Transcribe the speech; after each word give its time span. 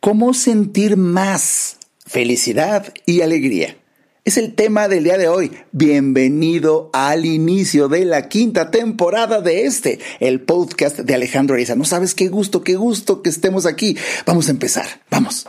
¿Cómo 0.00 0.32
sentir 0.32 0.96
más 0.96 1.76
felicidad 2.06 2.94
y 3.04 3.20
alegría? 3.20 3.76
Es 4.24 4.38
el 4.38 4.54
tema 4.54 4.88
del 4.88 5.04
día 5.04 5.18
de 5.18 5.28
hoy. 5.28 5.52
Bienvenido 5.72 6.88
al 6.94 7.26
inicio 7.26 7.86
de 7.88 8.06
la 8.06 8.30
quinta 8.30 8.70
temporada 8.70 9.42
de 9.42 9.66
este, 9.66 9.98
el 10.20 10.40
podcast 10.40 11.00
de 11.00 11.14
Alejandro 11.14 11.54
Ariza. 11.54 11.76
No 11.76 11.84
sabes 11.84 12.14
qué 12.14 12.28
gusto, 12.28 12.64
qué 12.64 12.76
gusto 12.76 13.20
que 13.20 13.28
estemos 13.28 13.66
aquí. 13.66 13.94
Vamos 14.24 14.48
a 14.48 14.52
empezar. 14.52 14.86
Vamos. 15.10 15.46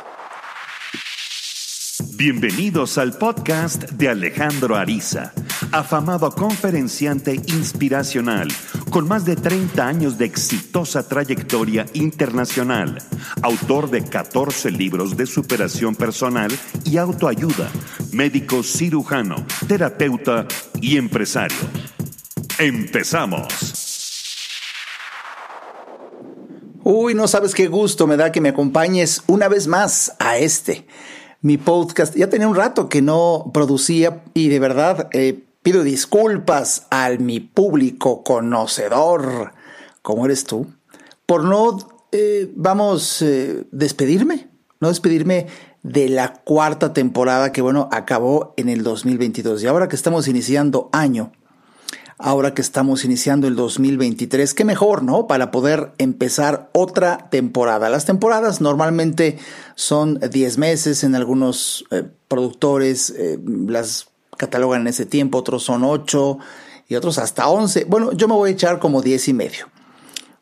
Bienvenidos 2.24 3.00
al 3.00 3.14
podcast 3.14 3.94
de 3.94 4.08
Alejandro 4.08 4.76
Ariza, 4.76 5.34
afamado 5.72 6.30
conferenciante 6.30 7.34
inspiracional, 7.34 8.48
con 8.92 9.08
más 9.08 9.26
de 9.26 9.36
30 9.36 9.88
años 9.88 10.20
de 10.20 10.26
exitosa 10.26 11.08
trayectoria 11.08 11.88
internacional, 11.94 13.00
autor 13.42 13.90
de 13.90 14.04
14 14.04 14.70
libros 14.70 15.18
de 15.18 15.26
superación 15.26 15.96
personal 15.96 16.52
y 16.86 16.98
autoayuda, 16.98 17.72
médico 18.12 18.62
cirujano, 18.62 19.44
terapeuta 19.68 20.46
y 20.80 20.98
empresario. 20.98 21.58
Empezamos. 22.60 23.48
Uy, 26.84 27.16
no 27.16 27.28
sabes 27.28 27.56
qué 27.56 27.68
gusto 27.68 28.06
me 28.06 28.16
da 28.16 28.32
que 28.32 28.42
me 28.42 28.50
acompañes 28.50 29.24
una 29.26 29.48
vez 29.48 29.66
más 29.66 30.14
a 30.20 30.38
este 30.38 30.86
mi 31.42 31.58
podcast. 31.58 32.16
Ya 32.16 32.30
tenía 32.30 32.48
un 32.48 32.56
rato 32.56 32.90
que 32.90 33.02
no 33.02 33.52
producía 33.54 34.24
y 34.34 34.50
de 34.50 34.60
verdad 34.60 35.10
eh, 35.12 35.44
pido 35.64 35.84
disculpas 35.84 36.88
al 36.90 37.20
mi 37.20 37.40
público 37.40 38.24
conocedor, 38.24 39.54
como 40.02 40.26
eres 40.26 40.46
tú, 40.46 40.68
por 41.26 41.44
no, 41.44 41.78
eh, 42.12 42.52
vamos, 42.56 43.22
eh, 43.22 43.66
despedirme, 43.72 44.50
no 44.80 44.90
despedirme 44.90 45.48
de 45.84 46.10
la 46.10 46.34
cuarta 46.34 46.94
temporada 46.94 47.52
que, 47.52 47.62
bueno, 47.62 47.90
acabó 47.92 48.54
en 48.58 48.70
el 48.70 48.84
2022. 48.84 49.64
Y 49.64 49.68
ahora 49.68 49.88
que 49.88 49.96
estamos 49.96 50.28
iniciando 50.28 50.90
año, 50.92 51.32
ahora 52.22 52.54
que 52.54 52.62
estamos 52.62 53.06
iniciando 53.06 53.48
el 53.48 53.56
2023. 53.56 54.54
Qué 54.54 54.66
mejor, 54.66 55.04
¿no? 55.04 55.28
Para 55.28 55.52
poder 55.52 55.92
empezar 55.98 56.70
otra 56.74 57.30
temporada. 57.30 57.90
Las 57.90 58.06
temporadas 58.06 58.62
normalmente 58.62 59.38
son 59.76 60.20
10 60.20 60.58
meses, 60.58 61.04
en 61.04 61.16
algunos 61.16 61.86
eh, 61.92 62.04
productores 62.28 63.10
eh, 63.12 63.40
las 63.68 64.08
catalogan 64.38 64.82
en 64.82 64.88
ese 64.88 65.06
tiempo, 65.06 65.38
otros 65.38 65.64
son 65.64 65.84
8 65.84 66.40
y 66.88 66.96
otros 66.96 67.18
hasta 67.18 67.48
11. 67.48 67.86
Bueno, 67.86 68.12
yo 68.14 68.28
me 68.28 68.34
voy 68.34 68.50
a 68.50 68.54
echar 68.54 68.80
como 68.80 69.02
10 69.02 69.28
y 69.28 69.34
medio. 69.34 69.68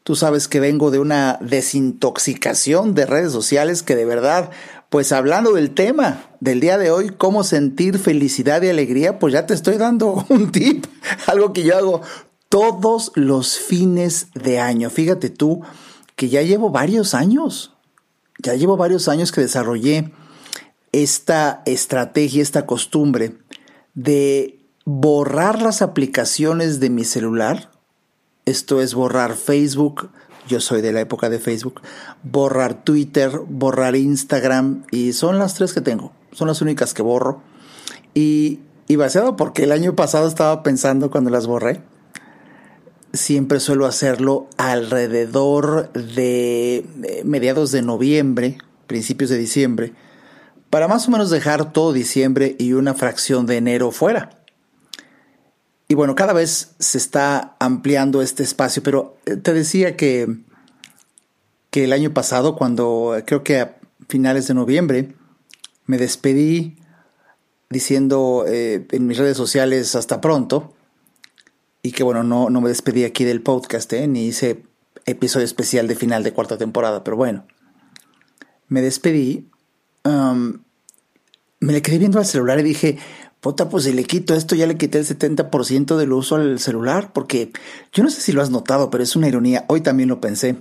Tú 0.04 0.16
sabes 0.16 0.48
que 0.48 0.60
vengo 0.60 0.90
de 0.90 1.00
una 1.00 1.38
desintoxicación 1.42 2.96
de 2.96 3.06
redes 3.06 3.32
sociales 3.32 3.84
que 3.84 3.96
de 3.96 4.06
verdad 4.06 4.50
pues 4.90 5.12
hablando 5.12 5.54
del 5.54 5.73
tema 5.73 6.26
del 6.40 6.59
día 6.59 6.78
de 6.78 6.90
hoy, 6.90 7.09
cómo 7.09 7.44
sentir 7.44 8.00
felicidad 8.00 8.62
y 8.64 8.70
alegría, 8.70 9.20
pues 9.20 9.34
ya 9.34 9.45
te 9.45 9.54
estoy 9.54 9.78
dando 9.78 10.26
un 10.30 10.52
tip, 10.52 10.86
algo 11.28 11.54
que 11.54 11.64
yo 11.64 11.78
hago 11.78 12.02
todos 12.50 13.12
los 13.16 13.60
fines 13.60 14.28
de 14.34 14.60
año. 14.60 14.90
Fíjate 14.90 15.30
tú 15.30 15.62
que 16.16 16.30
ya 16.30 16.42
llevo 16.42 16.72
varios 16.72 17.14
años, 17.14 17.73
ya 18.40 18.56
llevo 18.56 18.78
varios 18.78 19.08
años 19.08 19.32
que 19.32 19.42
desarrollé 19.42 20.12
esta 20.92 21.62
estrategia, 21.66 22.42
esta 22.42 22.66
costumbre 22.66 23.38
de 23.94 24.60
borrar 24.86 25.62
las 25.62 25.84
aplicaciones 25.84 26.80
de 26.80 26.90
mi 26.90 27.06
celular. 27.06 27.72
Esto 28.45 28.82
es 28.82 28.95
borrar 28.95 29.36
Facebook, 29.36 30.10
yo 30.50 30.59
soy 30.59 30.81
de 30.81 30.92
la 30.92 31.00
época 31.00 31.30
de 31.30 31.39
Facebook, 31.39 31.81
borrar 32.23 32.83
Twitter, 32.83 33.31
borrar 33.47 33.95
Instagram 33.95 34.83
y 34.92 35.14
son 35.14 35.39
las 35.39 35.53
tres 35.53 35.73
que 35.73 35.80
tengo, 35.80 36.11
son 36.33 36.50
las 36.50 36.61
únicas 36.61 36.94
que 36.94 37.03
borro. 37.03 37.42
Y, 38.14 38.59
y 38.88 38.97
baseado 38.97 39.38
porque 39.38 39.64
el 39.64 39.72
año 39.72 39.95
pasado 39.95 40.27
estaba 40.27 40.64
pensando 40.64 41.11
cuando 41.11 41.30
las 41.30 41.48
borré, 41.48 41.82
siempre 43.14 43.59
suelo 43.59 43.86
hacerlo 43.86 44.48
alrededor 44.58 45.93
de 45.93 46.86
mediados 47.23 47.71
de 47.71 47.83
noviembre, 47.83 48.58
principios 48.88 49.30
de 49.30 49.38
diciembre, 49.38 49.93
para 50.70 50.88
más 50.88 51.08
o 51.08 51.11
menos 51.11 51.30
dejar 51.30 51.71
todo 51.71 51.93
diciembre 51.93 52.55
y 52.59 52.73
una 52.73 52.95
fracción 52.95 53.45
de 53.45 53.58
enero 53.58 53.92
fuera. 53.92 54.39
Y 55.92 55.95
bueno, 55.95 56.14
cada 56.14 56.33
vez 56.33 56.76
se 56.77 57.00
está 57.00 57.55
ampliando 57.60 58.22
este 58.22 58.44
espacio, 58.44 58.83
pero 58.83 59.17
eh, 59.26 59.38
te 59.38 59.54
decía 59.54 59.98
que, 59.98 60.38
que 61.72 61.83
el 61.83 61.94
año 61.94 62.14
pasado, 62.14 62.55
cuando 62.55 63.17
eh, 63.17 63.26
creo 63.26 63.44
que 63.44 63.60
a 63.60 63.80
finales 64.08 64.48
de 64.48 64.54
noviembre, 64.54 65.16
me 65.88 65.98
despedí 65.98 66.77
diciendo 67.72 68.45
eh, 68.48 68.86
en 68.92 69.08
mis 69.08 69.17
redes 69.17 69.36
sociales 69.36 69.95
hasta 69.95 70.22
pronto, 70.22 70.76
y 71.82 71.92
que 71.92 72.04
bueno, 72.04 72.21
no, 72.21 72.52
no 72.52 72.61
me 72.61 72.70
despedí 72.70 73.04
aquí 73.04 73.23
del 73.23 73.42
podcast, 73.42 73.92
ni 73.92 74.27
hice 74.27 74.61
episodio 75.08 75.45
especial 75.45 75.88
de 75.88 75.95
final 75.95 76.21
de 76.21 76.33
cuarta 76.33 76.60
temporada, 76.60 77.04
pero 77.04 77.17
bueno, 77.17 77.48
me 78.67 78.83
despedí, 78.83 79.50
me 80.04 81.73
le 81.73 81.82
quedé 81.82 81.98
viendo 81.98 82.20
al 82.20 82.26
celular 82.27 82.60
y 82.60 82.64
dije, 82.64 83.00
puta, 83.42 83.70
pues 83.70 83.86
si 83.86 83.94
le 83.94 84.04
quito 84.04 84.33
esto, 84.33 84.55
ya 84.55 84.67
le 84.67 84.77
quité 84.77 85.00
el 85.00 85.05
70% 85.05 85.95
del 85.95 86.14
uso 86.14 86.36
al 86.36 86.60
celular, 86.60 87.11
porque 87.14 87.52
yo 87.94 88.04
no 88.04 88.10
sé 88.10 88.22
si 88.22 88.32
lo 88.32 88.42
has 88.42 88.50
notado, 88.50 88.89
pero 88.89 89.04
es 89.04 89.16
una 89.16 89.27
ironía, 89.27 89.66
hoy 89.67 89.82
también 89.82 90.10
lo 90.10 90.20
pensé, 90.20 90.58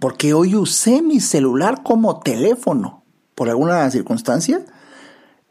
porque 0.00 0.34
hoy 0.34 0.54
usé 0.54 1.02
mi 1.02 1.20
celular 1.20 1.82
como 1.82 2.20
teléfono, 2.20 3.04
por 3.34 3.48
alguna 3.48 3.90
circunstancia, 3.90 4.64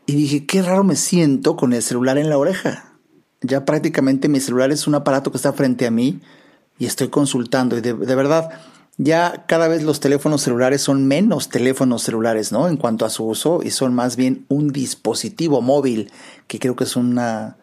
y 0.06 0.16
dije, 0.16 0.46
qué 0.46 0.62
raro 0.62 0.84
me 0.84 0.96
siento 0.96 1.56
con 1.56 1.74
el 1.74 1.82
celular 1.82 2.18
en 2.18 2.30
la 2.30 2.38
oreja. 2.38 2.94
Ya 3.42 3.66
prácticamente 3.66 4.30
mi 4.30 4.40
celular 4.40 4.72
es 4.72 4.88
un 4.88 4.96
aparato 4.96 5.32
que 5.32 5.38
está 5.38 5.54
frente 5.54 5.86
a 5.86 5.92
mí 5.92 6.22
y 6.80 6.86
estoy 6.86 7.10
consultando, 7.10 7.78
y 7.78 7.82
de, 7.82 7.94
de 7.94 8.16
verdad, 8.16 8.50
ya 8.98 9.46
cada 9.48 9.68
vez 9.68 9.84
los 9.84 10.00
teléfonos 10.00 10.42
celulares 10.42 10.82
son 10.82 11.08
menos 11.08 11.50
teléfonos 11.50 12.02
celulares, 12.02 12.52
¿no? 12.52 12.68
En 12.68 12.78
cuanto 12.78 13.06
a 13.06 13.10
su 13.10 13.26
uso 13.26 13.60
y 13.64 13.70
son 13.70 13.94
más 13.94 14.16
bien 14.16 14.46
un 14.50 14.70
dispositivo 14.70 15.62
móvil, 15.62 16.12
que 16.48 16.60
creo 16.60 16.76
que 16.76 16.86
es 16.86 16.96
una 16.96 17.58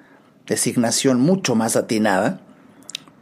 designación 0.47 1.21
mucho 1.21 1.55
más 1.57 1.75
atinada, 1.75 2.41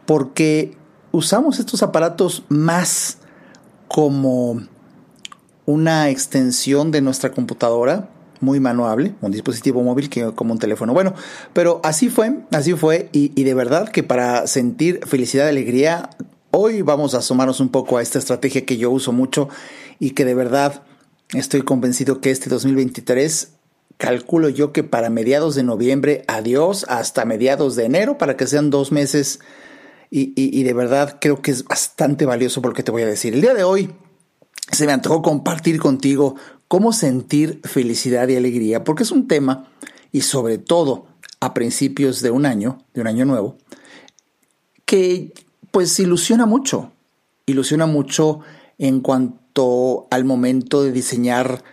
porque 0.04 0.76
usamos 1.10 1.58
estos 1.58 1.82
aparatos 1.82 2.44
más 2.48 3.18
como 3.88 4.60
una 5.64 6.10
extensión 6.10 6.90
de 6.90 7.00
nuestra 7.00 7.32
computadora, 7.32 8.10
muy 8.40 8.58
manuable, 8.58 9.14
un 9.20 9.30
dispositivo 9.30 9.82
móvil 9.82 10.10
que 10.10 10.32
como 10.34 10.52
un 10.52 10.58
teléfono. 10.58 10.92
Bueno, 10.92 11.14
pero 11.52 11.80
así 11.84 12.10
fue, 12.10 12.40
así 12.50 12.74
fue, 12.74 13.08
y, 13.12 13.32
y 13.40 13.44
de 13.44 13.54
verdad 13.54 13.88
que 13.88 14.02
para 14.02 14.46
sentir 14.48 15.00
felicidad 15.06 15.46
y 15.46 15.50
alegría 15.50 16.10
Hoy 16.54 16.82
vamos 16.82 17.14
a 17.14 17.18
asomarnos 17.18 17.60
un 17.60 17.70
poco 17.70 17.96
a 17.96 18.02
esta 18.02 18.18
estrategia 18.18 18.66
que 18.66 18.76
yo 18.76 18.90
uso 18.90 19.10
mucho 19.10 19.48
y 19.98 20.10
que 20.10 20.26
de 20.26 20.34
verdad 20.34 20.82
estoy 21.32 21.62
convencido 21.62 22.20
que 22.20 22.30
este 22.30 22.50
2023 22.50 23.54
calculo 23.96 24.50
yo 24.50 24.70
que 24.70 24.84
para 24.84 25.08
mediados 25.08 25.54
de 25.54 25.62
noviembre, 25.62 26.24
adiós, 26.28 26.84
hasta 26.90 27.24
mediados 27.24 27.74
de 27.74 27.86
enero, 27.86 28.18
para 28.18 28.36
que 28.36 28.46
sean 28.46 28.68
dos 28.68 28.92
meses. 28.92 29.40
Y, 30.10 30.62
de 30.62 30.72
verdad 30.74 31.16
creo 31.22 31.40
que 31.40 31.52
es 31.52 31.64
bastante 31.64 32.26
valioso 32.26 32.60
por 32.60 32.72
lo 32.72 32.74
que 32.74 32.82
te 32.82 32.90
voy 32.90 33.00
a 33.00 33.06
decir. 33.06 33.32
El 33.32 33.40
día 33.40 33.54
de 33.54 33.64
hoy 33.64 33.90
se 34.70 34.84
me 34.84 34.92
antojó 34.92 35.22
compartir 35.22 35.80
contigo 35.80 36.36
cómo 36.68 36.92
sentir 36.92 37.62
felicidad 37.64 38.28
y 38.28 38.36
alegría, 38.36 38.84
porque 38.84 39.04
es 39.04 39.10
un 39.10 39.26
tema, 39.26 39.70
y 40.12 40.20
sobre 40.20 40.58
todo 40.58 41.06
a 41.40 41.54
principios 41.54 42.20
de 42.20 42.30
un 42.30 42.44
año, 42.44 42.84
de 42.92 43.00
un 43.00 43.06
año 43.06 43.24
nuevo, 43.24 43.56
que 44.84 45.32
pues 45.72 45.98
ilusiona 45.98 46.46
mucho, 46.46 46.92
ilusiona 47.46 47.86
mucho 47.86 48.40
en 48.78 49.00
cuanto 49.00 50.06
al 50.10 50.24
momento 50.24 50.84
de 50.84 50.92
diseñar 50.92 51.64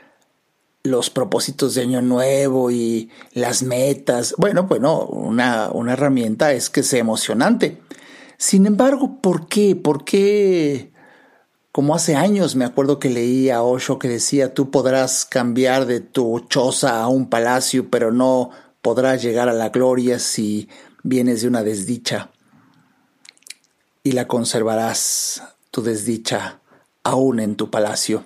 los 0.83 1.09
propósitos 1.09 1.75
de 1.75 1.81
año 1.81 2.01
nuevo 2.01 2.71
y 2.71 3.09
las 3.33 3.61
metas. 3.61 4.33
Bueno, 4.37 4.63
bueno, 4.63 5.05
una, 5.05 5.69
una 5.71 5.93
herramienta 5.93 6.53
es 6.53 6.69
que 6.69 6.81
sea 6.81 7.01
emocionante. 7.01 7.81
Sin 8.37 8.65
embargo, 8.65 9.19
¿por 9.21 9.47
qué? 9.47 9.75
¿Por 9.75 10.05
qué? 10.05 10.93
Como 11.73 11.93
hace 11.93 12.15
años 12.15 12.55
me 12.55 12.65
acuerdo 12.65 12.99
que 12.99 13.09
leí 13.09 13.49
a 13.49 13.61
Osho 13.61 13.99
que 13.99 14.07
decía, 14.07 14.53
tú 14.53 14.71
podrás 14.71 15.25
cambiar 15.25 15.85
de 15.85 15.99
tu 15.99 16.39
choza 16.47 17.01
a 17.01 17.09
un 17.09 17.29
palacio, 17.29 17.89
pero 17.89 18.11
no 18.11 18.49
podrás 18.81 19.21
llegar 19.21 19.49
a 19.49 19.53
la 19.53 19.69
gloria 19.69 20.19
si 20.19 20.69
vienes 21.03 21.41
de 21.41 21.49
una 21.49 21.63
desdicha 21.63 22.31
y 24.03 24.13
la 24.13 24.27
conservarás 24.27 25.43
tu 25.71 25.81
desdicha 25.83 26.59
aún 27.03 27.39
en 27.39 27.55
tu 27.55 27.69
palacio, 27.69 28.23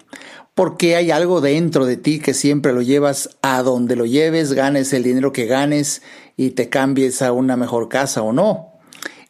porque 0.55 0.95
hay 0.95 1.11
algo 1.11 1.41
dentro 1.41 1.85
de 1.85 1.97
ti 1.97 2.19
que 2.19 2.33
siempre 2.33 2.73
lo 2.73 2.81
llevas 2.81 3.29
a 3.41 3.63
donde 3.63 3.95
lo 3.95 4.05
lleves, 4.05 4.53
ganes 4.53 4.93
el 4.93 5.03
dinero 5.03 5.33
que 5.33 5.45
ganes 5.45 6.01
y 6.37 6.51
te 6.51 6.69
cambies 6.69 7.21
a 7.21 7.31
una 7.31 7.57
mejor 7.57 7.89
casa 7.89 8.21
o 8.21 8.33
no. 8.33 8.73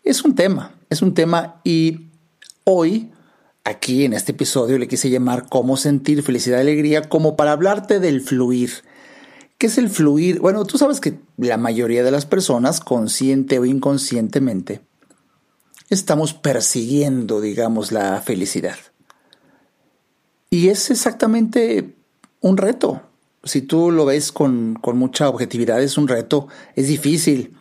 Es 0.03 0.23
un 0.23 0.35
tema, 0.35 0.75
es 0.89 1.01
un 1.01 1.13
tema 1.13 1.61
y 1.63 2.07
hoy 2.65 3.11
aquí 3.63 4.05
en 4.05 4.13
este 4.13 4.33
episodio 4.33 4.77
le 4.77 4.87
quise 4.87 5.09
llamar 5.09 5.47
Cómo 5.49 5.77
sentir 5.77 6.23
felicidad 6.23 6.57
y 6.57 6.61
alegría, 6.61 7.03
como 7.03 7.35
para 7.35 7.53
hablarte 7.53 7.99
del 7.99 8.21
fluir. 8.21 8.71
¿Qué 9.57 9.67
es 9.67 9.77
el 9.77 9.89
fluir? 9.89 10.39
Bueno, 10.39 10.65
tú 10.65 10.77
sabes 10.77 10.99
que 10.99 11.19
la 11.37 11.57
mayoría 11.57 12.03
de 12.03 12.11
las 12.11 12.25
personas, 12.25 12.81
consciente 12.81 13.59
o 13.59 13.65
inconscientemente, 13.65 14.81
estamos 15.89 16.33
persiguiendo, 16.33 17.41
digamos, 17.41 17.91
la 17.91 18.21
felicidad. 18.21 18.77
Y 20.49 20.69
es 20.69 20.91
exactamente 20.91 21.95
un 22.41 22.57
reto. 22.57 23.01
Si 23.43 23.61
tú 23.61 23.91
lo 23.91 24.05
ves 24.05 24.31
con, 24.31 24.75
con 24.81 24.97
mucha 24.97 25.27
objetividad, 25.27 25.81
es 25.81 25.97
un 25.97 26.07
reto, 26.07 26.47
es 26.75 26.87
difícil 26.87 27.55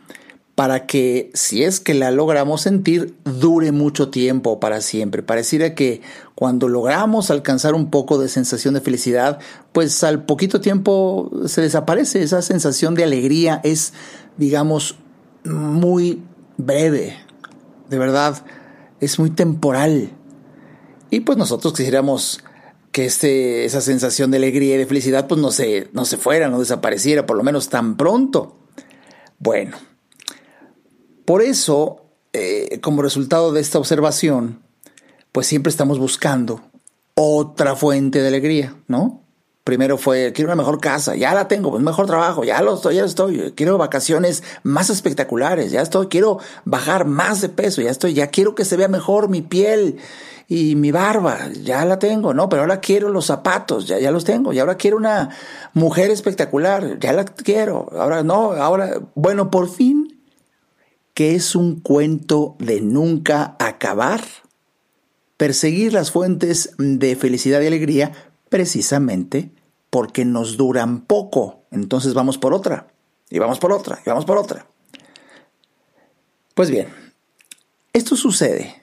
para 0.55 0.87
que, 0.87 1.31
si 1.33 1.65
es 1.65 1.81
que 1.81 1.95
la 1.95 2.11
logramos 2.11 2.61
sentir, 2.61 3.15
dure 3.25 3.73
mucho 3.73 4.11
tiempo, 4.11 4.61
para 4.61 4.81
siempre. 4.83 5.23
Pareciera 5.23 5.75
que 5.75 6.03
cuando 6.35 6.69
logramos 6.69 7.31
alcanzar 7.31 7.75
un 7.75 7.91
poco 7.91 8.19
de 8.19 8.29
sensación 8.29 8.75
de 8.75 8.83
felicidad, 8.83 9.39
pues 9.73 10.05
al 10.05 10.25
poquito 10.25 10.61
tiempo 10.61 11.31
se 11.47 11.63
desaparece. 11.63 12.23
Esa 12.23 12.43
sensación 12.43 12.95
de 12.95 13.05
alegría 13.05 13.61
es, 13.65 13.95
digamos, 14.37 14.97
muy 15.45 16.23
breve. 16.59 17.17
De 17.93 17.99
verdad, 17.99 18.43
es 19.01 19.19
muy 19.19 19.29
temporal. 19.29 20.13
Y 21.11 21.21
pues 21.21 21.37
nosotros 21.37 21.75
quisiéramos 21.75 22.43
que 22.91 23.05
este, 23.05 23.67
esa 23.67 23.83
sensación 23.83 24.31
de 24.31 24.39
alegría 24.39 24.77
y 24.77 24.79
de 24.79 24.87
felicidad 24.87 25.29
pues 25.29 25.39
no 25.39 25.51
se, 25.51 25.91
no 25.93 26.07
se 26.07 26.17
fuera, 26.17 26.49
no 26.49 26.59
desapareciera, 26.59 27.27
por 27.27 27.37
lo 27.37 27.43
menos 27.43 27.69
tan 27.69 27.99
pronto. 27.99 28.57
Bueno, 29.39 29.77
por 31.27 31.43
eso, 31.43 32.07
eh, 32.33 32.81
como 32.81 33.03
resultado 33.03 33.53
de 33.53 33.61
esta 33.61 33.79
observación, 33.79 34.63
pues 35.33 35.47
siempre 35.47 35.69
estamos 35.69 35.99
buscando 35.99 36.63
otra 37.13 37.77
fuente 37.77 38.23
de 38.23 38.29
alegría, 38.29 38.75
¿no? 38.89 39.22
Primero 39.65 39.97
fue, 39.97 40.33
quiero 40.33 40.49
una 40.51 40.61
mejor 40.61 40.81
casa, 40.81 41.15
ya 41.15 41.35
la 41.35 41.47
tengo, 41.47 41.71
un 41.71 41.85
mejor 41.85 42.07
trabajo, 42.07 42.43
ya 42.43 42.61
lo 42.63 42.75
estoy, 42.75 42.97
ya 42.97 43.03
lo 43.03 43.07
estoy, 43.07 43.53
quiero 43.55 43.79
vacaciones 43.79 44.43
más 44.65 44.91
espectaculares, 44.91 45.71
ya 45.71 45.83
estoy, 45.83 46.09
quiero 46.09 46.39
bajar 46.65 47.05
más 47.05 47.41
de 47.41 47.49
peso, 47.49 47.81
ya 47.81 47.91
estoy, 47.91 48.13
ya 48.13 48.27
quiero 48.27 48.57
que 48.57 48.65
se 48.65 48.77
vea 48.77 48.89
mejor 48.89 49.29
mi 49.29 49.41
piel 49.41 49.99
y 50.49 50.75
mi 50.75 50.91
barba, 50.91 51.49
ya 51.63 51.85
la 51.85 52.01
tengo, 52.01 52.35
¿no? 52.35 52.49
Pero 52.49 52.63
ahora 52.63 52.81
quiero 52.81 53.09
los 53.09 53.27
zapatos, 53.27 53.87
ya, 53.87 54.01
ya 54.01 54.11
los 54.11 54.25
tengo, 54.25 54.53
y 54.53 54.59
ahora 54.59 54.77
quiero 54.77 54.97
una 54.97 55.31
mujer 55.75 56.11
espectacular, 56.11 56.99
ya 56.99 57.13
la 57.13 57.25
quiero, 57.25 57.89
ahora 57.97 58.25
no, 58.25 58.53
ahora, 58.53 59.01
bueno, 59.15 59.49
por 59.51 59.69
fin 59.69 60.13
que 61.15 61.35
es 61.35 61.55
un 61.55 61.81
cuento 61.81 62.57
de 62.59 62.81
nunca 62.81 63.57
acabar. 63.59 64.23
Perseguir 65.37 65.93
las 65.93 66.11
fuentes 66.11 66.75
de 66.79 67.17
felicidad 67.17 67.61
y 67.61 67.67
alegría 67.67 68.32
precisamente 68.53 69.51
porque 69.89 70.27
nos 70.27 70.59
duran 70.59 71.01
poco. 71.01 71.63
Entonces 71.71 72.13
vamos 72.13 72.37
por 72.37 72.53
otra, 72.53 72.87
y 73.31 73.39
vamos 73.39 73.59
por 73.59 73.73
otra, 73.73 73.99
y 74.05 74.11
vamos 74.11 74.27
por 74.27 74.37
otra. 74.37 74.67
Pues 76.55 76.71
bien, 76.71 76.89
esto 77.95 78.15
sucede 78.15 78.83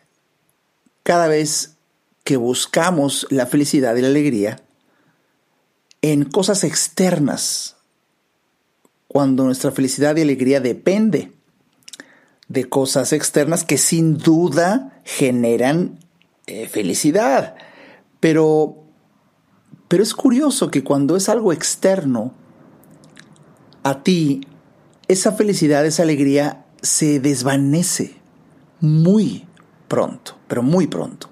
cada 1.03 1.27
vez 1.27 1.75
que 2.23 2.35
buscamos 2.35 3.27
la 3.29 3.45
felicidad 3.45 3.95
y 3.95 4.01
la 4.01 4.07
alegría 4.07 4.59
en 6.01 6.25
cosas 6.25 6.63
externas, 6.63 7.75
cuando 9.07 9.43
nuestra 9.43 9.71
felicidad 9.71 10.15
y 10.17 10.21
alegría 10.21 10.59
depende 10.59 11.31
de 12.47 12.67
cosas 12.67 13.13
externas 13.13 13.63
que 13.63 13.77
sin 13.77 14.17
duda 14.17 14.99
generan 15.03 15.99
eh, 16.47 16.67
felicidad. 16.67 17.55
Pero, 18.19 18.88
pero 19.89 20.03
es 20.03 20.13
curioso 20.13 20.71
que 20.71 20.83
cuando 20.83 21.17
es 21.17 21.27
algo 21.27 21.51
externo 21.51 22.31
a 23.83 24.03
ti, 24.03 24.41
esa 25.07 25.33
felicidad, 25.33 25.85
esa 25.85 26.03
alegría 26.03 26.63
se 26.81 27.19
desvanece 27.19 28.15
muy 28.79 29.45
pronto, 29.87 30.35
pero 30.47 30.63
muy 30.63 30.87
pronto. 30.87 31.27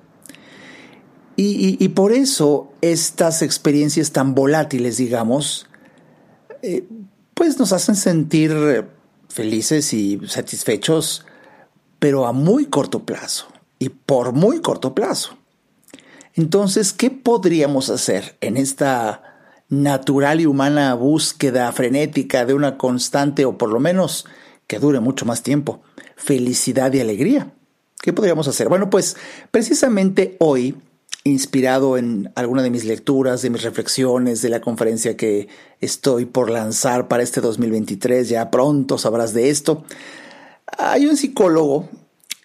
Y, 1.40 1.88
por 1.90 2.14
eso 2.14 2.72
estas 2.82 3.44
experiencias 3.44 4.12
tan 4.12 4.34
volátiles, 4.34 4.98
digamos, 4.98 5.68
eh, 6.64 6.88
pues 7.36 7.60
nos 7.60 7.74
hacen 7.74 7.96
sentir 7.96 8.88
felices 9.30 9.94
y 9.94 10.20
satisfechos, 10.26 11.28
pero 12.00 12.26
a 12.26 12.32
muy 12.32 12.66
corto 12.66 13.06
plazo 13.06 13.46
y 13.78 13.90
por 13.90 14.34
muy 14.34 14.62
corto 14.62 14.96
plazo. 14.96 15.38
Entonces, 16.38 16.94
¿qué 16.94 17.10
podríamos 17.10 17.90
hacer 17.90 18.38
en 18.42 18.58
esta 18.58 19.24
natural 19.70 20.40
y 20.40 20.46
humana 20.46 20.94
búsqueda 20.94 21.72
frenética 21.72 22.46
de 22.46 22.54
una 22.54 22.78
constante 22.78 23.44
o 23.44 23.58
por 23.58 23.72
lo 23.72 23.80
menos 23.80 24.26
que 24.68 24.78
dure 24.78 25.00
mucho 25.00 25.26
más 25.26 25.42
tiempo, 25.42 25.82
felicidad 26.16 26.94
y 26.94 27.00
alegría? 27.00 27.52
¿Qué 28.00 28.14
podríamos 28.14 28.48
hacer? 28.48 28.70
Bueno, 28.70 28.92
pues 28.92 29.18
precisamente 29.50 30.38
hoy 30.40 30.76
inspirado 31.24 31.98
en 31.98 32.32
alguna 32.36 32.62
de 32.62 32.70
mis 32.70 32.86
lecturas, 32.86 33.42
de 33.42 33.50
mis 33.50 33.64
reflexiones, 33.64 34.44
de 34.44 34.50
la 34.50 34.62
conferencia 34.62 35.18
que 35.18 35.48
estoy 35.82 36.26
por 36.26 36.52
lanzar 36.52 37.08
para 37.08 37.24
este 37.24 37.42
2023, 37.42 38.30
ya 38.30 38.52
pronto 38.52 39.00
sabrás 39.00 39.34
de 39.34 39.50
esto. 39.50 39.84
Hay 40.78 41.08
un 41.08 41.18
psicólogo 41.18 41.90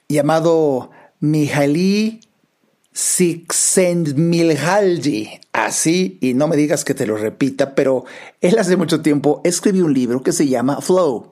llamado 0.08 0.90
Mihaly 1.20 2.20
Csikszentmihalyi, 2.92 5.40
así, 5.52 6.18
y 6.20 6.34
no 6.34 6.46
me 6.46 6.56
digas 6.56 6.84
que 6.84 6.94
te 6.94 7.06
lo 7.06 7.16
repita, 7.16 7.74
pero 7.74 8.04
él 8.40 8.58
hace 8.58 8.76
mucho 8.76 9.00
tiempo 9.00 9.40
escribió 9.44 9.86
un 9.86 9.94
libro 9.94 10.22
que 10.22 10.32
se 10.32 10.46
llama 10.46 10.82
Flow, 10.82 11.30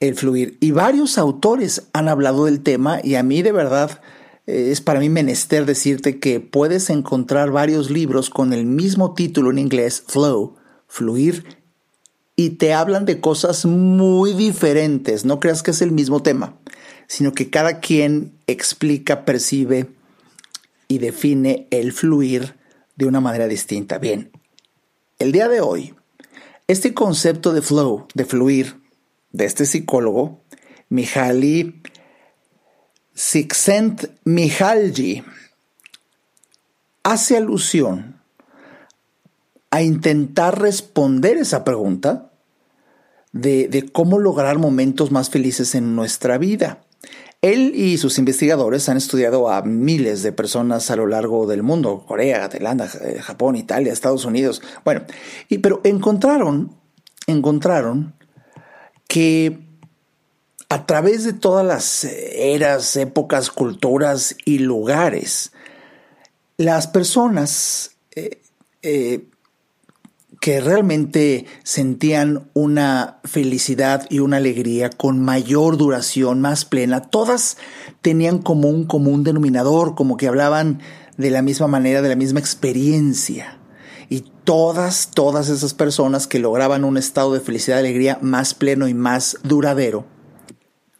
el 0.00 0.14
fluir, 0.14 0.58
y 0.60 0.72
varios 0.72 1.16
autores 1.16 1.84
han 1.94 2.08
hablado 2.08 2.44
del 2.44 2.60
tema 2.60 3.00
y 3.02 3.14
a 3.14 3.22
mí 3.22 3.40
de 3.40 3.52
verdad 3.52 4.02
eh, 4.46 4.68
es 4.70 4.82
para 4.82 5.00
mí 5.00 5.08
menester 5.08 5.64
decirte 5.64 6.18
que 6.18 6.40
puedes 6.40 6.90
encontrar 6.90 7.50
varios 7.50 7.90
libros 7.90 8.28
con 8.28 8.52
el 8.52 8.66
mismo 8.66 9.14
título 9.14 9.50
en 9.50 9.58
inglés, 9.58 10.04
Flow, 10.06 10.56
Fluir, 10.86 11.64
y 12.36 12.50
te 12.50 12.74
hablan 12.74 13.06
de 13.06 13.20
cosas 13.20 13.64
muy 13.64 14.32
diferentes. 14.32 15.24
No 15.24 15.40
creas 15.40 15.62
que 15.62 15.70
es 15.70 15.80
el 15.82 15.92
mismo 15.92 16.20
tema, 16.20 16.56
sino 17.06 17.32
que 17.32 17.50
cada 17.50 17.80
quien 17.80 18.38
explica, 18.46 19.24
percibe 19.24 19.88
y 20.88 20.98
define 20.98 21.66
el 21.70 21.92
fluir 21.92 22.56
de 22.96 23.06
una 23.06 23.20
manera 23.20 23.46
distinta. 23.48 23.98
Bien, 23.98 24.30
el 25.18 25.32
día 25.32 25.48
de 25.48 25.60
hoy, 25.60 25.94
este 26.66 26.94
concepto 26.94 27.52
de 27.52 27.62
flow, 27.62 28.06
de 28.14 28.24
fluir, 28.24 28.76
de 29.32 29.44
este 29.44 29.66
psicólogo, 29.66 30.40
Mihaly 30.88 31.82
Sixent 33.14 34.06
Mihalji 34.24 35.22
hace 37.04 37.36
alusión 37.36 38.20
a 39.70 39.82
intentar 39.82 40.60
responder 40.60 41.36
esa 41.36 41.64
pregunta 41.64 42.32
de, 43.32 43.90
cómo 43.92 44.18
lograr 44.18 44.58
momentos 44.58 45.10
más 45.10 45.30
felices 45.30 45.74
en 45.74 45.96
nuestra 45.96 46.38
vida. 46.38 46.83
Él 47.44 47.74
y 47.74 47.98
sus 47.98 48.16
investigadores 48.16 48.88
han 48.88 48.96
estudiado 48.96 49.50
a 49.50 49.60
miles 49.60 50.22
de 50.22 50.32
personas 50.32 50.90
a 50.90 50.96
lo 50.96 51.06
largo 51.06 51.46
del 51.46 51.62
mundo, 51.62 52.02
Corea, 52.08 52.48
Tailandia, 52.48 52.88
eh, 53.02 53.18
Japón, 53.20 53.54
Italia, 53.54 53.92
Estados 53.92 54.24
Unidos. 54.24 54.62
Bueno, 54.82 55.02
y, 55.50 55.58
pero 55.58 55.82
encontraron, 55.84 56.74
encontraron 57.26 58.14
que 59.06 59.58
a 60.70 60.86
través 60.86 61.24
de 61.24 61.34
todas 61.34 61.66
las 61.66 62.04
eras, 62.04 62.96
épocas, 62.96 63.50
culturas 63.50 64.38
y 64.46 64.60
lugares, 64.60 65.52
las 66.56 66.86
personas 66.86 67.90
eh, 68.16 68.40
eh, 68.80 69.28
que 70.44 70.60
realmente 70.60 71.46
sentían 71.62 72.50
una 72.52 73.16
felicidad 73.24 74.04
y 74.10 74.18
una 74.18 74.36
alegría 74.36 74.90
con 74.90 75.18
mayor 75.18 75.78
duración, 75.78 76.42
más 76.42 76.66
plena, 76.66 77.00
todas 77.00 77.56
tenían 78.02 78.40
como 78.40 78.68
un 78.68 78.84
común 78.84 79.24
denominador, 79.24 79.94
como 79.94 80.18
que 80.18 80.28
hablaban 80.28 80.82
de 81.16 81.30
la 81.30 81.40
misma 81.40 81.66
manera, 81.66 82.02
de 82.02 82.10
la 82.10 82.14
misma 82.14 82.40
experiencia. 82.40 83.56
Y 84.10 84.26
todas, 84.44 85.12
todas 85.14 85.48
esas 85.48 85.72
personas 85.72 86.26
que 86.26 86.40
lograban 86.40 86.84
un 86.84 86.98
estado 86.98 87.32
de 87.32 87.40
felicidad 87.40 87.78
y 87.78 87.80
alegría 87.80 88.18
más 88.20 88.52
pleno 88.52 88.86
y 88.86 88.92
más 88.92 89.38
duradero, 89.44 90.04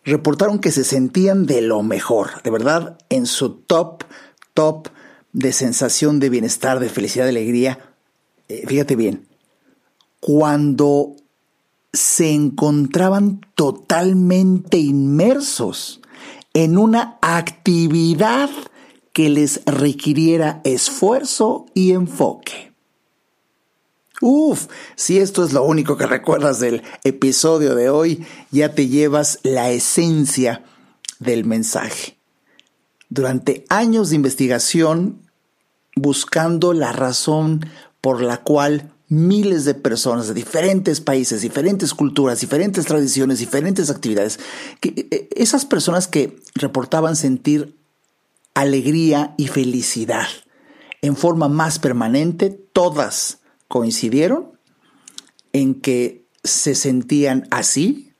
reportaron 0.04 0.58
que 0.58 0.72
se 0.72 0.84
sentían 0.84 1.44
de 1.44 1.60
lo 1.60 1.82
mejor, 1.82 2.42
de 2.42 2.50
verdad, 2.50 2.96
en 3.10 3.26
su 3.26 3.50
top, 3.50 4.04
top 4.54 4.88
de 5.34 5.52
sensación 5.52 6.18
de 6.18 6.30
bienestar, 6.30 6.80
de 6.80 6.88
felicidad, 6.88 7.26
de 7.26 7.30
alegría. 7.32 7.90
Eh, 8.48 8.64
fíjate 8.66 8.96
bien, 8.96 9.26
cuando 10.26 11.16
se 11.92 12.30
encontraban 12.30 13.42
totalmente 13.54 14.78
inmersos 14.78 16.00
en 16.54 16.78
una 16.78 17.18
actividad 17.20 18.48
que 19.12 19.28
les 19.28 19.60
requiriera 19.66 20.62
esfuerzo 20.64 21.66
y 21.74 21.92
enfoque. 21.92 22.72
Uf, 24.22 24.68
si 24.96 25.18
esto 25.18 25.44
es 25.44 25.52
lo 25.52 25.62
único 25.62 25.98
que 25.98 26.06
recuerdas 26.06 26.58
del 26.58 26.82
episodio 27.04 27.74
de 27.74 27.90
hoy, 27.90 28.26
ya 28.50 28.74
te 28.74 28.88
llevas 28.88 29.40
la 29.42 29.72
esencia 29.72 30.64
del 31.18 31.44
mensaje. 31.44 32.16
Durante 33.10 33.66
años 33.68 34.08
de 34.08 34.16
investigación, 34.16 35.20
buscando 35.94 36.72
la 36.72 36.92
razón 36.92 37.68
por 38.00 38.22
la 38.22 38.38
cual 38.38 38.93
miles 39.08 39.64
de 39.64 39.74
personas 39.74 40.28
de 40.28 40.34
diferentes 40.34 41.00
países, 41.00 41.42
diferentes 41.42 41.94
culturas, 41.94 42.40
diferentes 42.40 42.86
tradiciones, 42.86 43.38
diferentes 43.38 43.90
actividades, 43.90 44.40
que, 44.80 45.08
eh, 45.10 45.28
esas 45.34 45.64
personas 45.64 46.08
que 46.08 46.36
reportaban 46.54 47.16
sentir 47.16 47.76
alegría 48.54 49.34
y 49.36 49.48
felicidad 49.48 50.26
en 51.02 51.16
forma 51.16 51.48
más 51.48 51.78
permanente, 51.78 52.50
todas 52.50 53.40
coincidieron 53.68 54.52
en 55.52 55.80
que 55.80 56.24
se 56.42 56.74
sentían 56.74 57.46
así, 57.50 58.12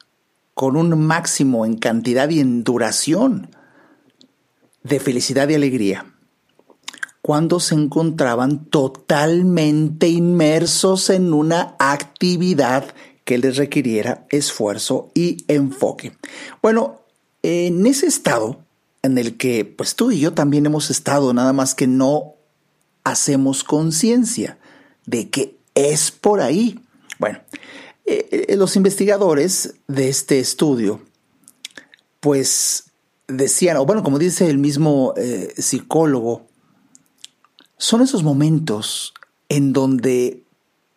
con 0.55 0.76
un 0.76 0.99
máximo 1.05 1.67
en 1.67 1.76
cantidad 1.76 2.29
y 2.31 2.41
en 2.41 2.62
duración 2.62 3.50
de 4.83 5.00
felicidad 5.00 5.49
y 5.49 5.55
alegría, 5.55 6.13
cuando 7.25 7.59
se 7.59 7.75
encontraban 7.75 8.66
totalmente 8.66 10.09
inmersos 10.09 11.09
en 11.09 11.33
una 11.33 11.75
actividad 11.78 12.85
que 13.25 13.38
les 13.38 13.57
requiriera 13.57 14.26
esfuerzo 14.28 15.11
y 15.14 15.43
enfoque. 15.49 16.12
Bueno, 16.61 17.00
en 17.43 17.87
ese 17.87 18.09
estado 18.09 18.61
en 19.00 19.16
el 19.16 19.38
que 19.38 19.64
pues 19.64 19.95
tú 19.95 20.11
y 20.11 20.21
yo 20.21 20.35
también 20.35 20.66
hemos 20.66 20.90
estado, 20.90 21.33
nada 21.33 21.54
más 21.54 21.75
que 21.75 21.87
no 21.87 22.35
hacemos 23.04 23.64
conciencia 23.64 24.59
de 25.07 25.31
que 25.31 25.57
es 25.75 26.11
por 26.11 26.43
ahí. 26.43 26.78
Bueno, 27.19 27.38
eh, 28.04 28.45
eh, 28.50 28.57
los 28.57 28.76
investigadores 28.76 29.76
de 29.88 30.11
este 30.11 30.40
estudio, 30.40 31.00
pues 32.21 32.90
decían, 33.28 33.78
o 33.78 33.87
bueno, 33.87 34.02
como 34.02 34.19
dice 34.19 34.50
el 34.50 34.59
mismo 34.59 35.14
eh, 35.16 35.54
psicólogo, 35.57 36.52
son 37.76 38.02
esos 38.02 38.23
momentos 38.23 39.14
en 39.49 39.73
donde 39.73 40.45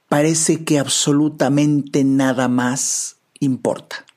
parece 0.07 0.63
que 0.63 0.79
absolutamente 0.79 2.03
nada 2.03 2.47
más 2.47 3.17
importa 3.39 4.07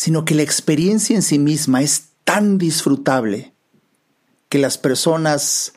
sino 0.00 0.24
que 0.24 0.34
la 0.34 0.40
experiencia 0.40 1.14
en 1.14 1.20
sí 1.20 1.38
misma 1.38 1.82
es 1.82 2.12
tan 2.24 2.56
disfrutable 2.56 3.52
que 4.48 4.58
las 4.58 4.78
personas 4.78 5.74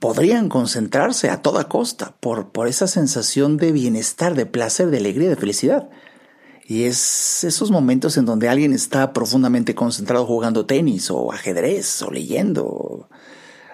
podrían 0.00 0.48
concentrarse 0.48 1.30
a 1.30 1.40
toda 1.40 1.68
costa 1.68 2.16
por, 2.18 2.48
por 2.48 2.66
esa 2.66 2.88
sensación 2.88 3.58
de 3.58 3.70
bienestar, 3.70 4.34
de 4.34 4.44
placer, 4.44 4.90
de 4.90 4.96
alegría, 4.96 5.28
de 5.28 5.36
felicidad. 5.36 5.88
Y 6.66 6.84
es 6.84 7.44
esos 7.44 7.70
momentos 7.70 8.16
en 8.16 8.24
donde 8.24 8.48
alguien 8.48 8.72
está 8.72 9.12
profundamente 9.12 9.74
concentrado 9.74 10.26
jugando 10.26 10.64
tenis 10.64 11.10
o 11.10 11.32
ajedrez 11.32 12.02
o 12.02 12.10
leyendo. 12.10 13.08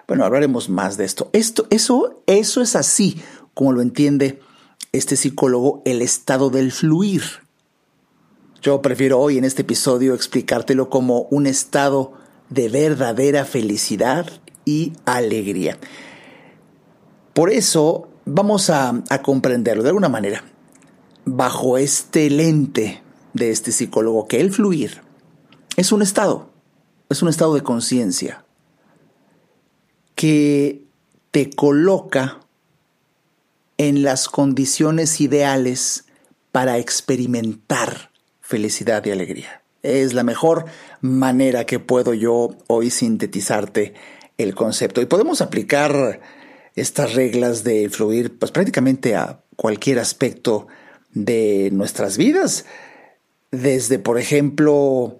Bueno, 0.09 0.25
hablaremos 0.25 0.68
más 0.68 0.97
de 0.97 1.04
esto. 1.04 1.30
Esto, 1.32 1.66
eso, 1.70 2.23
eso 2.26 2.62
es 2.62 2.75
así 2.75 3.23
como 3.54 3.73
lo 3.73 3.82
entiende 3.82 4.40
este 4.92 5.16
psicólogo, 5.16 5.82
el 5.85 6.02
estado 6.02 6.50
del 6.50 6.73
fluir. 6.73 7.23
Yo 8.61 8.82
prefiero 8.82 9.20
hoy 9.20 9.38
en 9.38 9.44
este 9.44 9.62
episodio 9.62 10.14
explicártelo 10.14 10.90
como 10.90 11.23
un 11.30 11.47
estado 11.47 12.12
de 12.49 12.68
verdadera 12.68 13.44
felicidad 13.44 14.26
y 14.64 14.92
alegría. 15.06 15.78
Por 17.32 17.50
eso 17.50 18.09
vamos 18.25 18.68
a, 18.68 19.02
comprenderlo 19.23 19.82
de 19.82 19.88
alguna 19.90 20.09
manera 20.09 20.44
bajo 21.25 21.79
este 21.79 22.31
lente 22.31 23.03
de 23.35 23.50
este 23.50 23.73
psicólogo 23.73 24.27
que 24.27 24.41
el 24.41 24.53
fluir 24.53 25.03
es 25.77 25.93
un 25.93 26.03
estado, 26.03 26.50
es 27.09 27.23
un 27.23 27.29
estado 27.29 27.55
de 27.55 27.62
conciencia 27.62 28.45
que 30.15 30.85
te 31.31 31.50
coloca 31.50 32.41
en 33.79 34.03
las 34.03 34.29
condiciones 34.29 35.21
ideales 35.21 36.05
para 36.53 36.79
experimentar 36.79 38.11
felicidad 38.41 39.05
y 39.07 39.11
alegría. 39.11 39.62
Es 39.83 40.12
la 40.12 40.25
mejor 40.25 40.67
manera 41.00 41.65
que 41.65 41.79
puedo 41.79 42.12
yo 42.12 42.50
hoy 42.67 42.91
sintetizarte 42.91 43.95
el 44.37 44.55
concepto. 44.55 45.00
Y 45.00 45.07
podemos 45.07 45.41
aplicar 45.41 46.21
estas 46.75 47.15
reglas 47.15 47.65
de 47.65 47.89
fluir 47.89 48.39
pues 48.39 48.53
prácticamente 48.53 49.17
a 49.17 49.41
cualquier 49.57 49.99
aspecto 49.99 50.67
de 51.12 51.71
nuestras 51.73 52.17
vidas. 52.17 52.64
Desde, 53.50 53.99
por 53.99 54.19
ejemplo, 54.19 55.19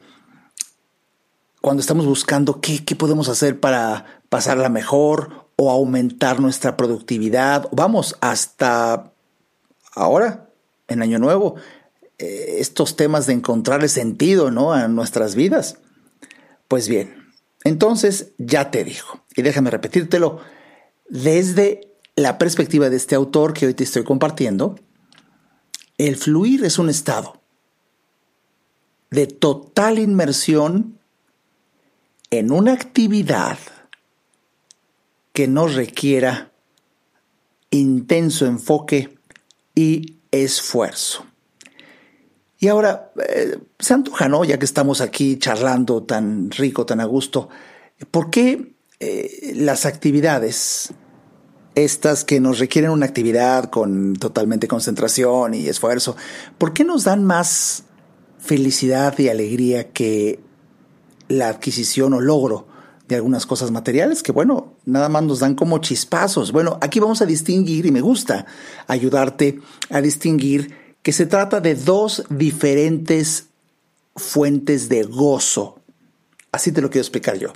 cuando 1.61 1.81
estamos 1.81 2.07
buscando 2.07 2.61
qué, 2.61 2.85
qué 2.85 2.97
podemos 2.97 3.29
hacer 3.29 3.61
para 3.61 4.23
pasarla 4.29 4.69
mejor 4.69 5.47
o 5.57 5.71
aumentar 5.71 6.41
nuestra 6.41 6.77
productividad. 6.77 7.69
Vamos, 7.73 8.17
hasta 8.21 9.13
ahora, 9.95 10.49
en 10.89 11.03
Año 11.03 11.19
Nuevo, 11.19 11.57
eh, 12.19 12.57
estos 12.59 12.97
temas 12.97 13.27
de 13.27 13.35
encontrarle 13.35 13.89
sentido 13.89 14.51
¿no? 14.51 14.73
a 14.73 14.89
nuestras 14.89 15.35
vidas. 15.35 15.79
Pues 16.69 16.89
bien, 16.89 17.15
entonces 17.65 18.33
ya 18.39 18.71
te 18.71 18.85
dijo, 18.85 19.23
y 19.35 19.43
déjame 19.43 19.71
repetírtelo, 19.71 20.41
desde 21.09 21.93
la 22.17 22.39
perspectiva 22.39 22.89
de 22.89 22.97
este 22.97 23.15
autor 23.15 23.53
que 23.53 23.67
hoy 23.67 23.75
te 23.75 23.85
estoy 23.85 24.05
compartiendo, 24.05 24.77
el 26.07 26.17
fluir 26.17 26.65
es 26.65 26.79
un 26.79 26.89
estado 26.89 27.41
de 29.11 29.27
total 29.27 29.99
inmersión 29.99 30.99
en 32.31 32.53
una 32.53 32.73
actividad 32.73 33.59
que 35.33 35.47
no 35.47 35.67
requiera 35.67 36.53
intenso 37.71 38.47
enfoque 38.47 39.19
y 39.75 40.17
esfuerzo. 40.31 41.27
Y 42.59 42.69
ahora, 42.69 43.13
eh, 43.29 43.59
se. 43.79 44.45
Ya 44.45 44.59
que 44.59 44.65
estamos 44.65 45.01
aquí 45.01 45.39
charlando 45.39 46.03
tan 46.03 46.51
rico, 46.51 46.87
tan 46.87 47.01
a 47.01 47.05
gusto, 47.05 47.49
¿por 48.11 48.31
qué 48.31 48.75
eh, 49.01 49.53
las 49.57 49.87
actividades, 49.87 50.93
estas 51.75 52.25
que 52.25 52.41
nos 52.41 52.59
requieren 52.59 52.91
una 52.91 53.07
actividad 53.07 53.71
con 53.71 54.15
totalmente 54.17 54.69
concentración 54.69 55.55
y 55.55 55.69
esfuerzo, 55.69 56.17
¿por 56.59 56.73
qué 56.73 56.85
nos 56.85 57.05
dan 57.05 57.25
más 57.25 57.85
felicidad 58.39 59.19
y 59.19 59.29
alegría 59.29 59.91
que 59.93 60.41
la 61.29 61.49
adquisición 61.49 62.15
o 62.15 62.21
logro 62.21 62.67
de 63.11 63.17
algunas 63.17 63.45
cosas 63.45 63.71
materiales 63.71 64.23
que, 64.23 64.33
bueno, 64.33 64.75
nada 64.85 65.09
más 65.09 65.25
nos 65.25 65.41
dan 65.41 65.57
como 65.57 65.79
chispazos. 65.79 66.53
Bueno, 66.53 66.79
aquí 66.81 67.01
vamos 67.01 67.21
a 67.21 67.27
distinguir 67.27 67.87
y 67.87 67.91
me 67.91 68.01
gusta 68.01 68.47
ayudarte 68.87 69.61
a 69.91 70.01
distinguir 70.01 70.75
que 71.03 71.13
se 71.13 71.27
trata 71.27 71.61
de 71.61 71.75
dos 71.75 72.25
diferentes 72.31 73.47
fuentes 74.15 74.89
de 74.89 75.03
gozo. 75.03 75.81
Así 76.53 76.71
te 76.71 76.81
lo 76.81 76.91
quiero 76.91 77.03
explicar 77.03 77.37
yo. 77.37 77.53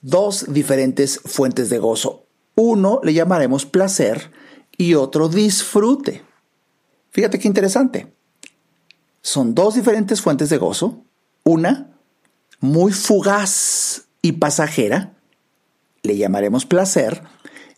Dos 0.00 0.46
diferentes 0.48 1.20
fuentes 1.22 1.68
de 1.68 1.78
gozo. 1.78 2.27
Uno 2.60 2.98
le 3.04 3.14
llamaremos 3.14 3.66
placer 3.66 4.32
y 4.76 4.94
otro 4.94 5.28
disfrute. 5.28 6.24
Fíjate 7.10 7.38
qué 7.38 7.46
interesante. 7.46 8.12
Son 9.22 9.54
dos 9.54 9.76
diferentes 9.76 10.20
fuentes 10.20 10.50
de 10.50 10.58
gozo. 10.58 11.04
Una 11.44 11.94
muy 12.58 12.90
fugaz 12.90 14.08
y 14.22 14.32
pasajera, 14.32 15.12
le 16.02 16.16
llamaremos 16.16 16.66
placer, 16.66 17.22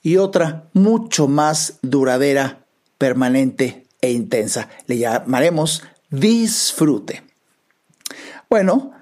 y 0.02 0.16
otra 0.16 0.70
mucho 0.72 1.28
más 1.28 1.74
duradera, 1.82 2.64
permanente 2.96 3.86
e 4.00 4.12
intensa. 4.12 4.70
Le 4.86 4.96
llamaremos 4.96 5.82
disfrute. 6.08 7.22
Bueno, 8.48 8.92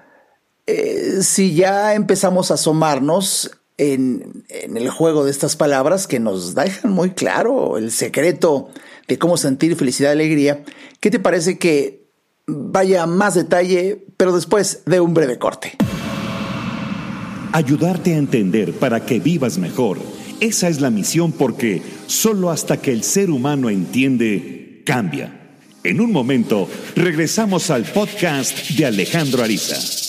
eh, 0.67 1.19
si 1.21 1.55
ya 1.55 1.93
empezamos 1.93 2.51
a 2.51 2.55
asomarnos 2.55 3.58
en, 3.79 4.43
el 4.49 4.89
juego 4.89 5.23
de 5.25 5.31
estas 5.31 5.55
palabras 5.55 6.05
que 6.05 6.19
nos 6.19 6.53
dejan 6.53 6.91
muy 6.91 7.11
claro 7.11 7.77
el 7.77 7.91
secreto 7.91 8.69
de 9.07 9.17
cómo 9.17 9.37
sentir 9.37 9.75
felicidad 9.75 10.09
y 10.09 10.13
alegría, 10.13 10.63
¿qué 10.99 11.09
te 11.09 11.19
parece 11.19 11.57
que 11.57 12.03
vaya 12.45 13.05
más 13.05 13.35
detalle, 13.35 14.05
pero 14.17 14.35
después 14.35 14.81
de 14.85 14.99
un 14.99 15.13
breve 15.13 15.39
corte? 15.39 15.77
Ayudarte 17.53 18.13
a 18.13 18.17
entender 18.17 18.73
para 18.73 19.05
que 19.05 19.19
vivas 19.19 19.57
mejor. 19.57 19.97
Esa 20.39 20.67
es 20.67 20.81
la 20.81 20.89
misión 20.89 21.31
porque 21.31 21.81
solo 22.05 22.51
hasta 22.51 22.77
que 22.77 22.91
el 22.91 23.03
ser 23.03 23.31
humano 23.31 23.69
entiende 23.69 24.83
cambia. 24.85 25.55
En 25.83 26.01
un 26.01 26.11
momento, 26.11 26.67
regresamos 26.95 27.69
al 27.69 27.85
podcast 27.85 28.69
de 28.71 28.85
Alejandro 28.85 29.41
Ariza. 29.41 30.08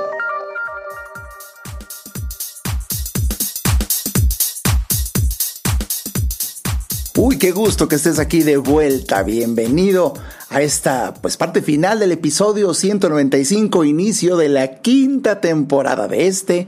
Qué 7.41 7.51
gusto 7.51 7.87
que 7.87 7.95
estés 7.95 8.19
aquí 8.19 8.43
de 8.43 8.57
vuelta. 8.57 9.23
Bienvenido 9.23 10.13
a 10.49 10.61
esta 10.61 11.15
pues 11.15 11.37
parte 11.37 11.63
final 11.63 11.97
del 11.97 12.11
episodio 12.11 12.75
195, 12.75 13.83
inicio 13.83 14.37
de 14.37 14.47
la 14.47 14.81
quinta 14.81 15.41
temporada 15.41 16.07
de 16.07 16.27
este, 16.27 16.67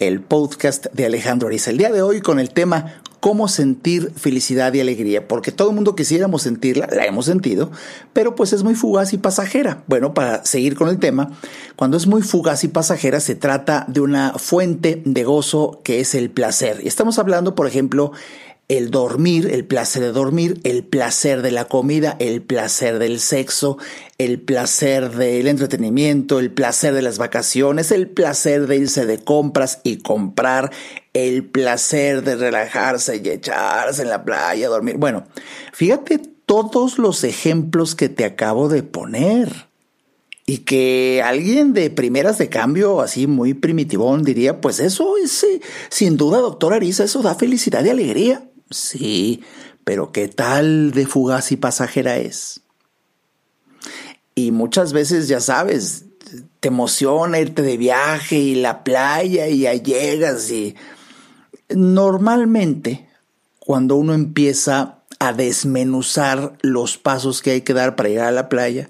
el 0.00 0.20
podcast 0.20 0.86
de 0.92 1.06
Alejandro 1.06 1.46
Ariza. 1.46 1.70
El 1.70 1.78
día 1.78 1.92
de 1.92 2.02
hoy 2.02 2.22
con 2.22 2.40
el 2.40 2.50
tema 2.50 3.00
cómo 3.20 3.46
sentir 3.48 4.12
felicidad 4.16 4.72
y 4.74 4.80
alegría, 4.80 5.28
porque 5.28 5.52
todo 5.52 5.68
el 5.68 5.74
mundo 5.76 5.94
quisiéramos 5.94 6.42
sentirla, 6.42 6.88
la 6.90 7.04
hemos 7.04 7.26
sentido, 7.26 7.70
pero 8.12 8.34
pues 8.34 8.52
es 8.52 8.64
muy 8.64 8.74
fugaz 8.74 9.12
y 9.12 9.18
pasajera. 9.18 9.84
Bueno, 9.86 10.12
para 10.14 10.44
seguir 10.44 10.74
con 10.74 10.88
el 10.88 10.98
tema, 10.98 11.30
cuando 11.76 11.96
es 11.96 12.06
muy 12.06 12.22
fugaz 12.22 12.64
y 12.64 12.68
pasajera 12.68 13.20
se 13.20 13.36
trata 13.36 13.84
de 13.88 14.00
una 14.00 14.32
fuente 14.38 15.02
de 15.04 15.22
gozo 15.22 15.80
que 15.84 16.00
es 16.00 16.14
el 16.16 16.30
placer. 16.30 16.80
Y 16.82 16.88
estamos 16.88 17.18
hablando, 17.18 17.54
por 17.54 17.66
ejemplo, 17.66 18.12
el 18.70 18.92
dormir, 18.92 19.50
el 19.52 19.64
placer 19.64 20.00
de 20.00 20.12
dormir, 20.12 20.60
el 20.62 20.84
placer 20.84 21.42
de 21.42 21.50
la 21.50 21.64
comida, 21.64 22.16
el 22.20 22.40
placer 22.40 23.00
del 23.00 23.18
sexo, 23.18 23.78
el 24.16 24.40
placer 24.40 25.10
del 25.10 25.48
entretenimiento, 25.48 26.38
el 26.38 26.52
placer 26.52 26.94
de 26.94 27.02
las 27.02 27.18
vacaciones, 27.18 27.90
el 27.90 28.08
placer 28.08 28.68
de 28.68 28.76
irse 28.76 29.06
de 29.06 29.18
compras 29.24 29.80
y 29.82 29.96
comprar, 29.96 30.70
el 31.14 31.46
placer 31.46 32.22
de 32.22 32.36
relajarse 32.36 33.20
y 33.24 33.28
echarse 33.28 34.02
en 34.02 34.08
la 34.08 34.24
playa, 34.24 34.68
dormir. 34.68 34.98
Bueno, 34.98 35.24
fíjate 35.72 36.18
todos 36.46 37.00
los 37.00 37.24
ejemplos 37.24 37.96
que 37.96 38.08
te 38.08 38.24
acabo 38.24 38.68
de 38.68 38.84
poner. 38.84 39.68
Y 40.46 40.58
que 40.58 41.22
alguien 41.24 41.74
de 41.74 41.90
primeras 41.90 42.38
de 42.38 42.48
cambio, 42.48 43.00
así 43.00 43.28
muy 43.28 43.54
primitivón, 43.54 44.24
diría, 44.24 44.60
pues 44.60 44.80
eso 44.80 45.16
es, 45.16 45.44
eh, 45.44 45.60
sin 45.90 46.16
duda, 46.16 46.38
doctor 46.38 46.72
Arisa, 46.72 47.04
eso 47.04 47.22
da 47.22 47.36
felicidad 47.36 47.84
y 47.84 47.90
alegría. 47.90 48.49
Sí, 48.70 49.42
pero 49.84 50.12
¿qué 50.12 50.28
tal 50.28 50.92
de 50.92 51.06
fugaz 51.06 51.52
y 51.52 51.56
pasajera 51.56 52.16
es? 52.16 52.60
Y 54.34 54.52
muchas 54.52 54.92
veces, 54.92 55.28
ya 55.28 55.40
sabes, 55.40 56.04
te 56.60 56.68
emociona 56.68 57.40
irte 57.40 57.62
de 57.62 57.76
viaje 57.76 58.36
y 58.36 58.54
la 58.54 58.84
playa 58.84 59.48
y 59.48 59.60
ya 59.60 59.74
llegas 59.74 60.50
y 60.50 60.76
normalmente 61.68 63.08
cuando 63.58 63.96
uno 63.96 64.14
empieza 64.14 65.00
a 65.18 65.32
desmenuzar 65.32 66.56
los 66.62 66.96
pasos 66.96 67.42
que 67.42 67.50
hay 67.50 67.60
que 67.62 67.74
dar 67.74 67.96
para 67.96 68.08
llegar 68.08 68.28
a 68.28 68.32
la 68.32 68.48
playa, 68.48 68.88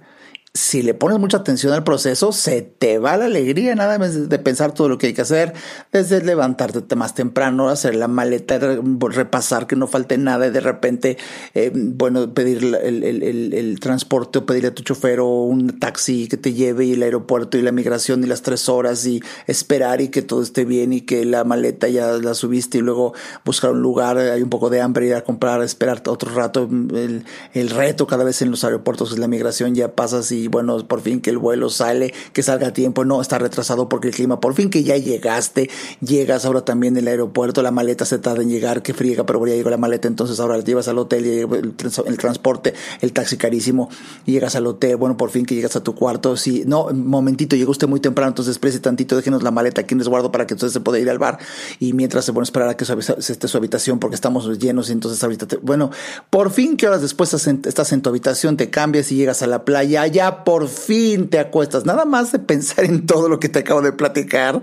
si 0.53 0.83
le 0.83 0.95
pones 0.95 1.21
mucha 1.21 1.37
atención 1.39 1.73
al 1.73 1.85
proceso, 1.85 2.33
se 2.33 2.63
te 2.63 2.99
va 2.99 3.17
la 3.17 3.27
alegría 3.27 3.77
nada 3.77 3.99
más 3.99 4.29
de 4.29 4.39
pensar 4.41 4.73
todo 4.73 4.89
lo 4.89 4.99
que 4.99 5.07
hay 5.07 5.13
que 5.13 5.23
hacer, 5.23 5.53
desde 5.93 6.25
levantarte 6.25 6.97
más 6.97 7.15
temprano, 7.15 7.69
hacer 7.69 7.95
la 7.95 8.09
maleta, 8.09 8.59
repasar 8.59 9.69
que 9.69 9.77
no 9.77 9.87
falte 9.87 10.19
nada 10.19 10.49
y 10.49 10.51
de 10.51 10.61
repente, 10.61 11.19
eh, 11.55 11.71
bueno, 11.73 12.35
pedir 12.35 12.65
el, 12.83 13.05
el, 13.05 13.55
el, 13.55 13.79
transporte 13.79 14.41
o 14.41 14.47
pedirle 14.47 14.69
a 14.69 14.75
tu 14.75 14.83
chofer 14.83 15.21
o 15.21 15.29
un 15.29 15.79
taxi 15.79 16.27
que 16.27 16.37
te 16.37 16.53
lleve 16.53 16.87
y 16.87 16.93
el 16.95 17.05
aeropuerto 17.05 17.57
y 17.57 17.63
la 17.63 17.71
migración 17.71 18.25
y 18.25 18.27
las 18.27 18.43
tres 18.43 18.69
horas 18.69 19.07
y 19.07 19.23
esperar 19.47 20.01
y 20.01 20.09
que 20.09 20.23
todo 20.23 20.43
esté 20.43 20.65
bien 20.65 20.93
y 20.93 21.03
que 21.03 21.25
la 21.25 21.45
maleta 21.45 21.87
ya 21.87 22.13
la 22.13 22.35
subiste 22.35 22.79
y 22.79 22.81
luego 22.81 23.15
buscar 23.45 23.71
un 23.71 23.83
lugar, 23.83 24.19
hay 24.19 24.43
un 24.43 24.51
poco 24.51 24.69
de 24.69 24.81
hambre, 24.81 25.07
ir 25.07 25.15
a 25.15 25.23
comprar, 25.23 25.63
esperar 25.63 26.03
otro 26.07 26.35
rato, 26.35 26.69
el, 26.73 27.71
reto 27.71 28.09
cada 28.09 28.25
vez 28.25 28.43
en 28.43 28.51
los 28.51 28.65
aeropuertos 28.65 29.13
es 29.13 29.19
la 29.19 29.29
migración, 29.29 29.77
ya 29.77 29.95
pasas 29.95 30.33
y 30.33 30.40
y 30.41 30.49
bueno, 30.49 30.87
por 30.87 31.01
fin 31.01 31.21
que 31.21 31.31
el 31.31 31.39
vuelo 31.39 31.71
sale, 31.71 32.13
que 32.33 32.43
salga 32.43 32.69
a 32.69 32.73
tiempo, 32.73 33.05
no, 33.05 33.21
está 33.21 33.39
retrasado 33.39 33.89
porque 33.89 34.09
el 34.09 34.15
clima, 34.15 34.41
por 34.41 34.55
fin 34.55 34.71
que 34.71 34.83
ya 34.83 34.97
llegaste, 34.97 35.71
llegas 36.01 36.45
ahora 36.45 36.65
también 36.65 36.95
del 36.95 37.09
aeropuerto, 37.09 37.63
la 37.63 37.71
maleta 37.71 38.05
se 38.05 38.19
tarda 38.19 38.43
en 38.43 38.49
llegar, 38.49 38.83
que 38.83 38.95
friega, 38.95 39.25
pero 39.27 39.47
ya 39.47 39.55
llegó 39.55 39.71
la 39.71 39.77
maleta, 39.77 40.09
entonces 40.09 40.41
ahora 40.41 40.57
la 40.57 40.65
llevas 40.65 40.89
al 40.89 40.99
hotel, 40.99 41.27
y 41.27 41.41
el, 41.41 42.19
transporte, 42.19 42.75
el 43.01 43.13
taxi 43.13 43.37
carísimo, 43.37 43.89
llegas 44.25 44.57
al 44.57 44.67
hotel, 44.67 44.97
bueno, 44.97 45.17
por 45.17 45.31
fin 45.31 45.45
que 45.47 45.55
llegas 45.55 45.77
a 45.77 45.83
tu 45.83 45.95
cuarto, 45.95 46.37
sí, 46.37 46.65
no, 46.67 46.89
momentito, 46.93 47.57
llegó 47.57 47.71
usted 47.71 47.89
muy 47.89 48.01
temprano, 48.01 48.31
entonces 48.31 48.55
exprese 48.55 48.81
tantito, 48.81 49.17
déjenos 49.17 49.43
la 49.43 49.51
maleta 49.51 49.83
aquí 49.83 49.95
en 49.95 50.01
resguardo 50.01 50.33
para 50.33 50.47
que 50.47 50.55
entonces 50.55 50.73
se 50.73 50.81
pueda 50.81 50.99
ir 50.99 51.11
al 51.11 51.19
bar, 51.19 51.39
y 51.79 51.93
mientras 51.93 52.25
se 52.25 52.33
a 52.33 52.43
esperar 52.43 52.69
a 52.69 52.77
que 52.77 52.85
esté 52.85 53.49
su 53.49 53.57
habitación 53.57 53.99
porque 53.99 54.15
estamos 54.15 54.59
llenos, 54.59 54.89
y 54.89 54.93
entonces 54.93 55.23
ahorita, 55.23 55.47
bueno, 55.63 55.91
por 56.31 56.51
fin 56.51 56.77
que 56.77 56.87
horas 56.87 57.03
después 57.03 57.35
estás 57.35 57.93
en 57.93 58.03
tu 58.03 58.09
habitación, 58.09 58.57
te 58.57 58.71
cambias 58.71 59.13
y 59.13 59.17
llegas 59.17 59.43
a 59.43 59.47
la 59.47 59.65
playa, 59.65 60.07
ya 60.07 60.30
por 60.45 60.69
fin 60.69 61.29
te 61.29 61.39
acuestas. 61.39 61.85
Nada 61.85 62.05
más 62.05 62.33
de 62.33 62.39
pensar 62.39 62.85
en 62.85 63.07
todo 63.07 63.29
lo 63.29 63.41
que 63.41 63.49
te 63.49 63.61
acabo 63.61 63.83
de 63.83 63.93
platicar, 63.93 64.63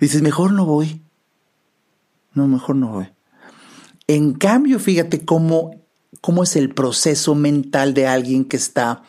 dices, 0.00 0.22
mejor 0.22 0.52
no 0.52 0.66
voy. 0.66 1.02
No, 2.34 2.48
mejor 2.48 2.76
no 2.76 2.88
voy. 2.88 3.08
En 4.06 4.34
cambio, 4.34 4.78
fíjate 4.78 5.24
cómo, 5.24 5.70
cómo 6.20 6.42
es 6.42 6.56
el 6.56 6.74
proceso 6.74 7.34
mental 7.34 7.94
de 7.94 8.06
alguien 8.06 8.44
que 8.44 8.56
está 8.56 9.02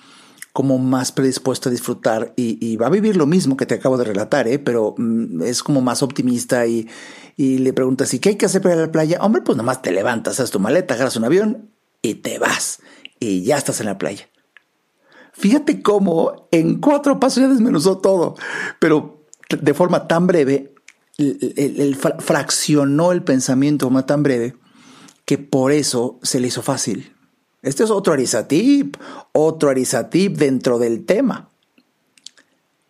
como 0.54 0.78
más 0.78 1.12
predispuesto 1.12 1.68
a 1.68 1.72
disfrutar 1.72 2.34
y, 2.36 2.78
va 2.78 2.86
a 2.86 2.92
vivir 2.92 3.18
lo 3.18 3.26
mismo 3.26 3.58
que 3.58 3.66
te 3.66 3.74
acabo 3.74 3.98
de 3.98 4.04
relatar, 4.04 4.48
¿eh? 4.48 4.60
pero 4.60 4.94
mm, 4.98 5.42
es 5.42 5.64
como 5.64 5.82
más 5.82 6.04
optimista 6.04 6.68
y, 6.68 6.88
le 7.36 7.74
preguntas, 7.74 8.14
¿y 8.14 8.20
qué 8.20 8.30
hay 8.30 8.36
que 8.36 8.46
hacer 8.46 8.62
para 8.62 8.76
ir 8.76 8.82
a 8.82 8.86
la 8.86 8.92
playa? 8.92 9.18
Hombre, 9.22 9.42
pues 9.42 9.58
nomás 9.58 9.82
te 9.82 9.92
levantas, 9.92 10.40
haces 10.40 10.52
tu 10.52 10.60
maleta, 10.60 10.94
agarras 10.94 11.16
un 11.16 11.26
avión 11.26 11.72
y 12.04 12.16
te 12.16 12.38
vas 12.38 12.80
y 13.20 13.42
ya 13.42 13.58
estás 13.58 13.80
en 13.80 13.88
la 13.88 13.98
playa. 13.98 14.30
Fíjate 15.34 15.82
cómo 15.82 16.48
en 16.52 16.80
cuatro 16.80 17.20
pasos 17.20 17.42
ya 17.42 17.50
desmenuzó 17.50 17.98
todo, 17.98 18.36
pero 18.80 19.26
de 19.50 19.74
forma 19.74 20.08
tan 20.08 20.28
breve, 20.28 20.74
fraccionó 22.20 23.12
el 23.12 23.24
pensamiento 23.24 23.86
de 23.86 23.90
forma 23.90 24.06
tan 24.06 24.24
breve 24.24 24.56
que 25.26 25.38
por 25.38 25.72
eso 25.72 26.20
se 26.22 26.40
le 26.40 26.48
hizo 26.48 26.62
fácil. 26.62 27.14
Este 27.62 27.84
es 27.84 27.92
otro 27.92 28.14
arizatip, 28.14 28.98
otro 29.32 29.70
arizatip 29.70 30.38
dentro 30.38 30.80
del 30.80 31.06
tema. 31.06 31.50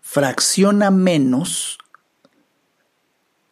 Fracciona 0.02 0.92
menos 0.92 1.78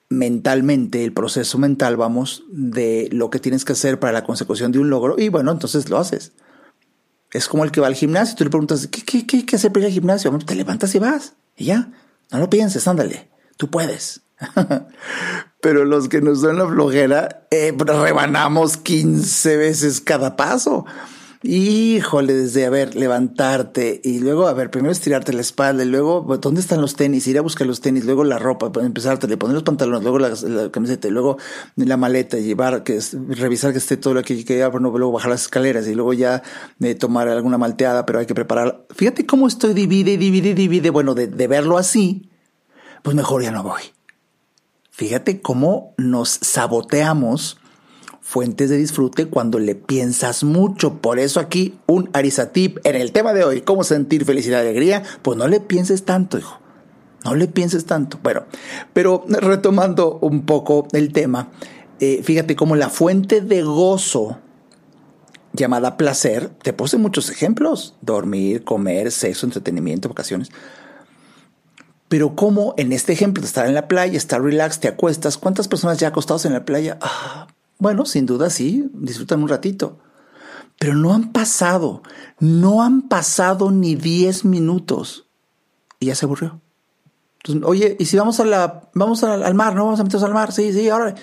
mentalmente, 0.09 1.03
el 1.03 1.13
proceso 1.13 1.57
mental, 1.57 1.95
vamos, 1.95 2.43
de 2.49 3.07
lo 3.11 3.29
que 3.29 3.39
tienes 3.39 3.63
que 3.63 3.73
hacer 3.73 3.99
para 3.99 4.11
la 4.11 4.23
consecución 4.23 4.71
de 4.71 4.79
un 4.79 4.89
logro 4.89 5.15
y 5.17 5.29
bueno, 5.29 5.51
entonces 5.51 5.89
lo 5.89 5.97
haces. 5.97 6.33
Es 7.31 7.47
como 7.47 7.63
el 7.63 7.71
que 7.71 7.81
va 7.81 7.87
al 7.87 7.95
gimnasio, 7.95 8.35
tú 8.35 8.43
le 8.43 8.49
preguntas, 8.49 8.87
¿qué, 8.87 9.03
qué, 9.03 9.45
qué 9.45 9.55
hacer 9.55 9.71
para 9.71 9.85
ir 9.85 9.87
al 9.87 9.93
gimnasio? 9.93 10.37
te 10.39 10.55
levantas 10.55 10.93
y 10.95 10.99
vas, 10.99 11.33
y 11.55 11.65
ya. 11.65 11.91
No 12.31 12.39
lo 12.39 12.49
pienses, 12.49 12.87
ándale, 12.87 13.29
tú 13.57 13.69
puedes. 13.69 14.21
Pero 15.61 15.85
los 15.85 16.09
que 16.09 16.21
nos 16.21 16.41
dan 16.41 16.57
la 16.57 16.67
flojera, 16.67 17.45
eh, 17.51 17.73
rebanamos 17.77 18.77
15 18.77 19.57
veces 19.57 20.01
cada 20.01 20.35
paso. 20.35 20.85
Híjole, 21.43 22.35
desde, 22.35 22.67
a 22.67 22.69
ver, 22.69 22.95
levantarte 22.95 23.99
y 24.03 24.19
luego, 24.19 24.47
a 24.47 24.53
ver, 24.53 24.69
primero 24.69 24.91
estirarte 24.91 25.33
la 25.33 25.41
espalda 25.41 25.83
y 25.83 25.87
luego, 25.87 26.21
¿dónde 26.39 26.61
están 26.61 26.81
los 26.81 26.95
tenis? 26.95 27.25
Ir 27.25 27.39
a 27.39 27.41
buscar 27.41 27.65
los 27.65 27.81
tenis, 27.81 28.05
luego 28.05 28.23
la 28.23 28.37
ropa, 28.37 28.71
empezarte, 28.79 29.27
le 29.27 29.37
poner 29.37 29.55
los 29.55 29.63
pantalones, 29.63 30.03
luego 30.03 30.19
la, 30.19 30.69
camiseta 30.69 31.07
y 31.07 31.11
luego 31.11 31.37
la 31.75 31.97
maleta, 31.97 32.37
llevar, 32.37 32.83
que 32.83 32.99
revisar 33.29 33.71
que 33.71 33.79
esté 33.79 33.97
todo 33.97 34.13
lo 34.13 34.21
que 34.21 34.33
hay 34.33 34.43
que 34.43 34.53
llevar, 34.53 34.79
luego 34.79 35.11
bajar 35.11 35.31
las 35.31 35.41
escaleras 35.41 35.87
y 35.87 35.95
luego 35.95 36.13
ya 36.13 36.43
de 36.77 36.93
tomar 36.93 37.27
alguna 37.27 37.57
malteada, 37.57 38.05
pero 38.05 38.19
hay 38.19 38.27
que 38.27 38.35
preparar. 38.35 38.85
Fíjate 38.91 39.25
cómo 39.25 39.47
estoy 39.47 39.73
divide, 39.73 40.17
divide, 40.17 40.53
divide. 40.53 40.91
Bueno, 40.91 41.15
de, 41.15 41.25
de 41.25 41.47
verlo 41.47 41.79
así, 41.79 42.29
pues 43.01 43.15
mejor 43.15 43.41
ya 43.41 43.49
no 43.49 43.63
voy. 43.63 43.81
Fíjate 44.91 45.41
cómo 45.41 45.95
nos 45.97 46.29
saboteamos 46.29 47.57
fuentes 48.31 48.69
de 48.69 48.77
disfrute 48.77 49.27
cuando 49.27 49.59
le 49.59 49.75
piensas 49.75 50.45
mucho. 50.45 51.01
Por 51.01 51.19
eso 51.19 51.41
aquí 51.41 51.77
un 51.85 52.09
arisatip 52.13 52.77
en 52.85 52.95
el 52.95 53.11
tema 53.11 53.33
de 53.33 53.43
hoy, 53.43 53.59
cómo 53.59 53.83
sentir 53.83 54.23
felicidad 54.23 54.59
y 54.59 54.67
alegría, 54.67 55.03
pues 55.21 55.37
no 55.37 55.49
le 55.49 55.59
pienses 55.59 56.05
tanto, 56.05 56.37
hijo. 56.37 56.57
No 57.25 57.35
le 57.35 57.49
pienses 57.49 57.85
tanto. 57.85 58.19
Bueno, 58.23 58.45
pero 58.93 59.25
retomando 59.27 60.17
un 60.21 60.45
poco 60.45 60.87
el 60.93 61.11
tema, 61.11 61.49
eh, 61.99 62.21
fíjate 62.23 62.55
cómo 62.55 62.77
la 62.77 62.87
fuente 62.89 63.41
de 63.41 63.63
gozo 63.63 64.37
llamada 65.51 65.97
placer, 65.97 66.47
te 66.63 66.71
puse 66.71 66.95
muchos 66.95 67.29
ejemplos, 67.29 67.95
dormir, 67.99 68.63
comer, 68.63 69.11
sexo, 69.11 69.45
entretenimiento, 69.45 70.07
vacaciones. 70.07 70.51
Pero 72.07 72.33
como 72.37 72.75
en 72.77 72.93
este 72.93 73.11
ejemplo 73.11 73.41
de 73.41 73.47
estar 73.47 73.67
en 73.67 73.73
la 73.73 73.89
playa, 73.89 74.15
estar 74.15 74.41
relax, 74.41 74.79
te 74.79 74.87
acuestas, 74.87 75.37
¿cuántas 75.37 75.67
personas 75.67 75.97
ya 75.97 76.07
acostados 76.07 76.45
en 76.45 76.53
la 76.53 76.63
playa? 76.63 76.97
Ah, 77.01 77.47
bueno, 77.81 78.05
sin 78.05 78.27
duda 78.27 78.51
sí, 78.51 78.87
disfrutan 78.93 79.41
un 79.41 79.49
ratito. 79.49 79.97
Pero 80.77 80.93
no 80.93 81.15
han 81.15 81.31
pasado, 81.31 82.03
no 82.39 82.83
han 82.83 83.09
pasado 83.09 83.71
ni 83.71 83.95
10 83.95 84.45
minutos 84.45 85.25
y 85.99 86.05
ya 86.05 86.15
se 86.15 86.25
aburrió. 86.25 86.61
Entonces, 87.37 87.63
oye, 87.67 87.97
¿y 87.99 88.05
si 88.05 88.17
vamos 88.17 88.39
a 88.39 88.45
la, 88.45 88.87
vamos 88.93 89.23
al, 89.23 89.55
mar, 89.55 89.73
no 89.73 89.85
vamos 89.85 89.99
a 89.99 90.03
meternos 90.03 90.27
al 90.27 90.33
mar? 90.35 90.51
Sí, 90.51 90.71
sí, 90.73 90.89
ahora. 90.89 91.15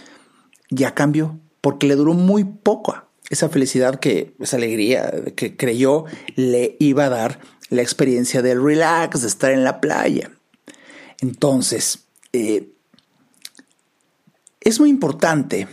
Ya 0.69 0.95
cambió, 0.95 1.39
porque 1.61 1.87
le 1.87 1.95
duró 1.95 2.13
muy 2.13 2.43
poco 2.43 3.05
esa 3.31 3.49
felicidad 3.49 4.01
que, 4.01 4.35
esa 4.41 4.57
alegría 4.57 5.13
que 5.37 5.57
creyó 5.57 6.07
le 6.35 6.77
iba 6.81 7.05
a 7.05 7.09
dar 7.09 7.39
la 7.71 7.83
experiencia 7.83 8.43
del 8.43 8.61
relax, 8.61 9.23
de 9.23 9.29
estar 9.29 9.53
en 9.53 9.63
la 9.63 9.81
playa. 9.81 10.33
Entonces, 11.21 12.09
eh, 12.33 12.73
es 14.61 14.81
muy 14.81 14.91
importante, 14.91 15.69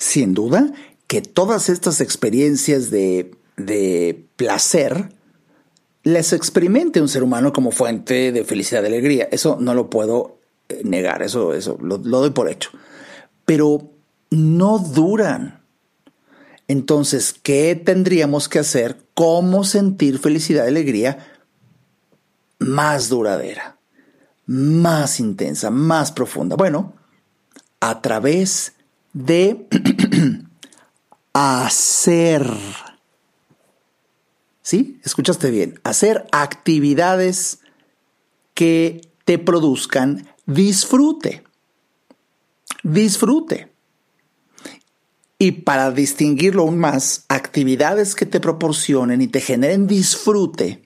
sin 0.00 0.32
duda, 0.32 0.72
que 1.06 1.20
todas 1.20 1.68
estas 1.68 2.00
experiencias 2.00 2.90
de, 2.90 3.32
de 3.58 4.24
placer 4.36 5.10
las 6.02 6.32
experimente 6.32 7.02
un 7.02 7.08
ser 7.08 7.22
humano 7.22 7.52
como 7.52 7.70
fuente 7.70 8.32
de 8.32 8.44
felicidad 8.44 8.82
y 8.82 8.86
alegría. 8.86 9.28
Eso 9.30 9.58
no 9.60 9.74
lo 9.74 9.90
puedo 9.90 10.38
eh, 10.70 10.80
negar, 10.84 11.22
eso, 11.22 11.52
eso 11.52 11.76
lo, 11.82 11.98
lo 11.98 12.20
doy 12.20 12.30
por 12.30 12.48
hecho. 12.48 12.70
Pero 13.44 13.90
no 14.30 14.78
duran. 14.78 15.60
Entonces, 16.66 17.34
¿qué 17.34 17.74
tendríamos 17.74 18.48
que 18.48 18.60
hacer? 18.60 19.04
¿Cómo 19.12 19.64
sentir 19.64 20.18
felicidad 20.18 20.64
y 20.64 20.68
alegría 20.68 21.18
más 22.58 23.10
duradera, 23.10 23.76
más 24.46 25.20
intensa, 25.20 25.68
más 25.70 26.10
profunda? 26.10 26.56
Bueno, 26.56 26.94
a 27.80 28.00
través 28.00 28.72
de 29.12 29.66
hacer 31.32 32.50
¿Sí? 34.70 35.00
Escuchaste 35.02 35.50
bien. 35.50 35.80
Hacer 35.82 36.28
actividades 36.30 37.58
que 38.54 39.00
te 39.24 39.36
produzcan 39.36 40.28
disfrute. 40.46 41.42
Disfrute. 42.84 43.72
Y 45.38 45.50
para 45.50 45.90
distinguirlo 45.90 46.62
aún 46.62 46.78
más, 46.78 47.24
actividades 47.26 48.14
que 48.14 48.26
te 48.26 48.38
proporcionen 48.38 49.20
y 49.22 49.26
te 49.26 49.40
generen 49.40 49.88
disfrute, 49.88 50.82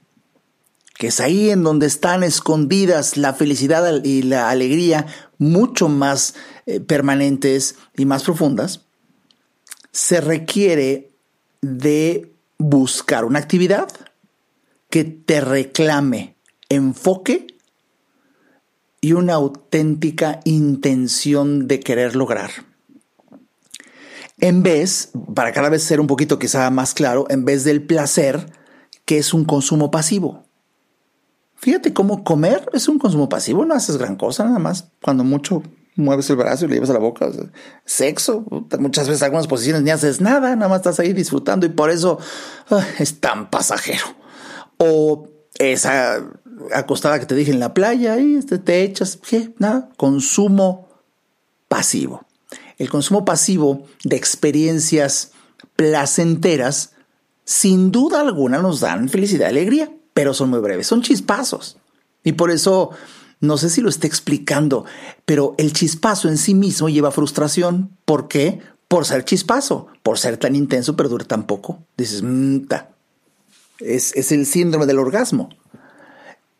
que 0.96 1.08
es 1.08 1.20
ahí 1.20 1.50
en 1.50 1.62
donde 1.62 1.86
están 1.86 2.22
escondidas 2.22 3.18
la 3.18 3.34
felicidad 3.34 4.02
y 4.02 4.22
la 4.22 4.48
alegría 4.48 5.06
mucho 5.44 5.88
más 5.88 6.34
eh, 6.66 6.80
permanentes 6.80 7.76
y 7.96 8.06
más 8.06 8.24
profundas, 8.24 8.80
se 9.92 10.20
requiere 10.20 11.12
de 11.60 12.32
buscar 12.58 13.24
una 13.24 13.38
actividad 13.38 13.88
que 14.90 15.04
te 15.04 15.40
reclame 15.40 16.36
enfoque 16.68 17.46
y 19.00 19.12
una 19.12 19.34
auténtica 19.34 20.40
intención 20.44 21.68
de 21.68 21.80
querer 21.80 22.16
lograr. 22.16 22.50
En 24.38 24.62
vez, 24.62 25.10
para 25.34 25.52
cada 25.52 25.68
vez 25.68 25.82
ser 25.82 26.00
un 26.00 26.06
poquito 26.06 26.38
quizá 26.38 26.68
más 26.70 26.94
claro, 26.94 27.26
en 27.28 27.44
vez 27.44 27.64
del 27.64 27.82
placer, 27.82 28.46
que 29.04 29.18
es 29.18 29.34
un 29.34 29.44
consumo 29.44 29.90
pasivo. 29.90 30.43
Fíjate 31.64 31.94
cómo 31.94 32.24
comer 32.24 32.68
es 32.74 32.88
un 32.88 32.98
consumo 32.98 33.30
pasivo, 33.30 33.64
no 33.64 33.72
haces 33.72 33.96
gran 33.96 34.16
cosa, 34.16 34.44
nada 34.44 34.58
más, 34.58 34.88
cuando 35.02 35.24
mucho 35.24 35.62
mueves 35.96 36.28
el 36.28 36.36
brazo 36.36 36.66
y 36.66 36.68
le 36.68 36.74
llevas 36.74 36.90
a 36.90 36.92
la 36.92 36.98
boca. 36.98 37.30
sexo, 37.86 38.44
muchas 38.78 39.08
veces 39.08 39.22
algunas 39.22 39.46
posiciones 39.46 39.80
ni 39.80 39.90
haces 39.90 40.20
nada, 40.20 40.54
nada 40.56 40.68
más 40.68 40.80
estás 40.80 41.00
ahí 41.00 41.14
disfrutando 41.14 41.64
y 41.64 41.70
por 41.70 41.88
eso 41.88 42.18
ah, 42.68 42.84
es 42.98 43.18
tan 43.18 43.48
pasajero. 43.48 44.04
O 44.76 45.26
esa 45.58 46.22
acostada 46.70 47.18
que 47.18 47.24
te 47.24 47.34
dije 47.34 47.50
en 47.50 47.60
la 47.60 47.72
playa 47.72 48.18
y 48.18 48.42
te, 48.42 48.58
te 48.58 48.82
echas, 48.82 49.18
¿qué? 49.26 49.54
Nada, 49.56 49.88
consumo 49.96 50.90
pasivo. 51.68 52.26
El 52.76 52.90
consumo 52.90 53.24
pasivo 53.24 53.86
de 54.02 54.16
experiencias 54.16 55.32
placenteras, 55.76 56.92
sin 57.46 57.90
duda 57.90 58.20
alguna 58.20 58.58
nos 58.58 58.80
dan 58.80 59.08
felicidad 59.08 59.46
y 59.46 59.48
alegría, 59.48 59.90
pero 60.14 60.32
son 60.32 60.50
muy 60.50 60.60
breves, 60.60 60.86
son 60.86 61.02
chispazos. 61.02 61.76
Y 62.22 62.32
por 62.32 62.50
eso 62.50 62.90
no 63.40 63.58
sé 63.58 63.68
si 63.68 63.80
lo 63.80 63.88
está 63.88 64.06
explicando, 64.06 64.84
pero 65.26 65.54
el 65.58 65.72
chispazo 65.72 66.28
en 66.28 66.38
sí 66.38 66.54
mismo 66.54 66.88
lleva 66.88 67.10
frustración. 67.10 67.90
¿Por 68.04 68.28
qué? 68.28 68.60
Por 68.88 69.04
ser 69.04 69.24
chispazo, 69.24 69.88
por 70.02 70.18
ser 70.18 70.38
tan 70.38 70.56
intenso, 70.56 70.96
pero 70.96 71.08
dura 71.08 71.26
tan 71.26 71.46
poco. 71.46 71.84
Dices, 71.96 72.22
es, 73.80 74.14
es, 74.14 74.32
el 74.32 74.46
síndrome 74.46 74.86
del 74.86 74.98
orgasmo. 74.98 75.50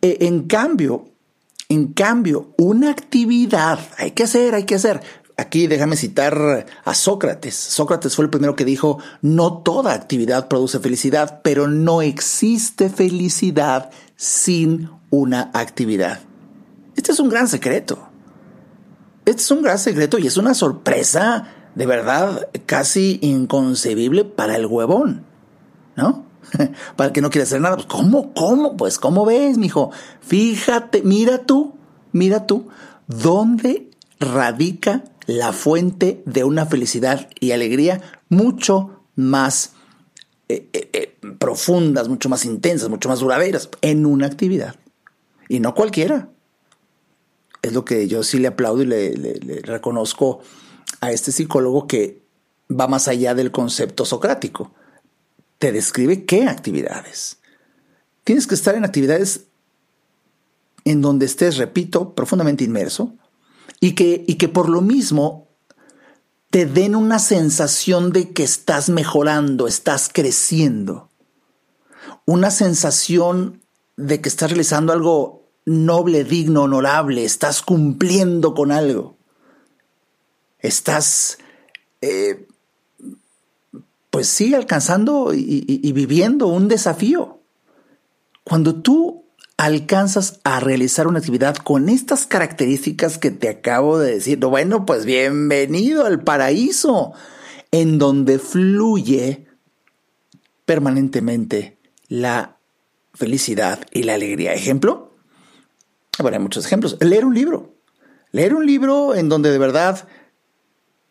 E, 0.02 0.26
en 0.26 0.42
cambio, 0.42 1.06
en 1.68 1.92
cambio, 1.92 2.52
una 2.58 2.90
actividad 2.90 3.78
hay 3.96 4.10
que 4.10 4.24
hacer, 4.24 4.54
hay 4.54 4.64
que 4.64 4.74
hacer. 4.74 5.00
Aquí 5.36 5.66
déjame 5.66 5.96
citar 5.96 6.66
a 6.84 6.94
Sócrates. 6.94 7.54
Sócrates 7.56 8.14
fue 8.14 8.24
el 8.24 8.30
primero 8.30 8.54
que 8.54 8.64
dijo, 8.64 8.98
no 9.20 9.58
toda 9.58 9.92
actividad 9.92 10.46
produce 10.46 10.78
felicidad, 10.78 11.40
pero 11.42 11.66
no 11.66 12.02
existe 12.02 12.88
felicidad 12.88 13.90
sin 14.16 14.90
una 15.10 15.50
actividad. 15.52 16.20
Este 16.94 17.12
es 17.12 17.18
un 17.18 17.28
gran 17.28 17.48
secreto. 17.48 18.08
Este 19.24 19.42
es 19.42 19.50
un 19.50 19.62
gran 19.62 19.78
secreto 19.78 20.18
y 20.18 20.26
es 20.28 20.36
una 20.36 20.54
sorpresa 20.54 21.48
de 21.74 21.86
verdad 21.86 22.48
casi 22.66 23.18
inconcebible 23.22 24.24
para 24.24 24.54
el 24.54 24.66
huevón, 24.66 25.24
¿no? 25.96 26.24
para 26.96 27.08
el 27.08 27.12
que 27.12 27.20
no 27.20 27.30
quiere 27.30 27.44
hacer 27.44 27.60
nada. 27.60 27.76
Pues, 27.76 27.86
¿Cómo? 27.86 28.32
¿Cómo? 28.34 28.76
Pues, 28.76 28.98
¿cómo 28.98 29.24
ves, 29.24 29.58
mijo? 29.58 29.90
Fíjate, 30.20 31.02
mira 31.02 31.38
tú, 31.38 31.74
mira 32.12 32.46
tú, 32.46 32.68
¿dónde 33.08 33.90
radica 34.20 35.04
la 35.26 35.52
fuente 35.52 36.22
de 36.26 36.44
una 36.44 36.66
felicidad 36.66 37.28
y 37.40 37.52
alegría 37.52 38.00
mucho 38.28 39.04
más 39.16 39.72
eh, 40.48 40.68
eh, 40.72 40.90
eh, 40.92 41.16
profundas, 41.38 42.08
mucho 42.08 42.28
más 42.28 42.44
intensas, 42.44 42.88
mucho 42.88 43.08
más 43.08 43.20
duraderas 43.20 43.68
en 43.80 44.06
una 44.06 44.26
actividad? 44.26 44.76
Y 45.48 45.60
no 45.60 45.74
cualquiera 45.74 46.28
es 47.64 47.72
lo 47.72 47.84
que 47.84 48.06
yo 48.08 48.22
sí 48.22 48.38
le 48.38 48.48
aplaudo 48.48 48.82
y 48.82 48.87
le, 48.87 49.60
reconozco 49.62 50.40
a 51.00 51.12
este 51.12 51.32
psicólogo 51.32 51.87
que 51.87 52.22
va 52.70 52.88
más 52.88 53.08
allá 53.08 53.34
del 53.34 53.50
concepto 53.50 54.04
socrático. 54.04 54.72
Te 55.58 55.72
describe 55.72 56.26
qué 56.26 56.44
actividades. 56.44 57.38
Tienes 58.22 58.46
que 58.46 58.54
estar 58.54 58.74
en 58.74 58.84
actividades 58.84 59.46
en 60.84 61.00
donde 61.00 61.24
estés, 61.24 61.56
repito, 61.56 62.14
profundamente 62.14 62.64
inmerso 62.64 63.16
y 63.84 63.92
que, 63.92 64.24
y 64.26 64.36
que 64.36 64.48
por 64.48 64.70
lo 64.70 64.80
mismo 64.80 65.46
te 66.48 66.64
den 66.64 66.96
una 66.96 67.18
sensación 67.18 68.12
de 68.12 68.32
que 68.32 68.42
estás 68.42 68.88
mejorando, 68.88 69.66
estás 69.66 70.08
creciendo. 70.10 71.10
Una 72.24 72.50
sensación 72.50 73.60
de 73.98 74.22
que 74.22 74.30
estás 74.30 74.48
realizando 74.48 74.94
algo 74.94 75.50
noble, 75.66 76.24
digno, 76.24 76.62
honorable, 76.62 77.26
estás 77.26 77.60
cumpliendo 77.60 78.54
con 78.54 78.72
algo. 78.72 79.18
Estás, 80.60 81.36
eh, 82.00 82.48
pues 84.08 84.28
sí, 84.28 84.54
alcanzando 84.54 85.34
y, 85.34 85.92
viviendo 85.92 86.46
un 86.46 86.68
desafío. 86.68 87.40
Cuando 88.44 88.76
tú 88.76 89.23
alcanzas 89.64 90.40
a 90.44 90.61
realizar 90.61 91.07
una 91.07 91.20
actividad 91.20 91.57
con 91.57 91.88
estas 91.88 92.27
características 92.27 93.16
que 93.16 93.31
te 93.31 93.48
acabo 93.48 93.98
de 93.98 94.12
decir, 94.12 94.38
bueno, 94.38 94.85
pues 94.85 95.07
bienvenido 95.07 96.05
al 96.05 96.22
paraíso, 96.22 97.14
en 97.70 97.98
donde 97.98 98.38
fluye 98.38 99.46
permanentemente 100.66 101.79
la 102.09 102.59
felicidad 103.14 103.87
y 103.90 104.03
la 104.03 104.14
alegría. 104.14 104.53
Ejemplo, 104.53 105.14
bueno, 106.18 106.37
hay 106.37 106.42
muchos 106.42 106.66
ejemplos. 106.66 106.98
Leer 107.00 107.24
un 107.24 107.35
libro. 107.35 107.74
Leer 108.33 108.53
un 108.55 108.66
libro 108.66 109.14
en 109.14 109.31
donde 109.31 109.50
de 109.50 109.59
verdad, 109.59 110.07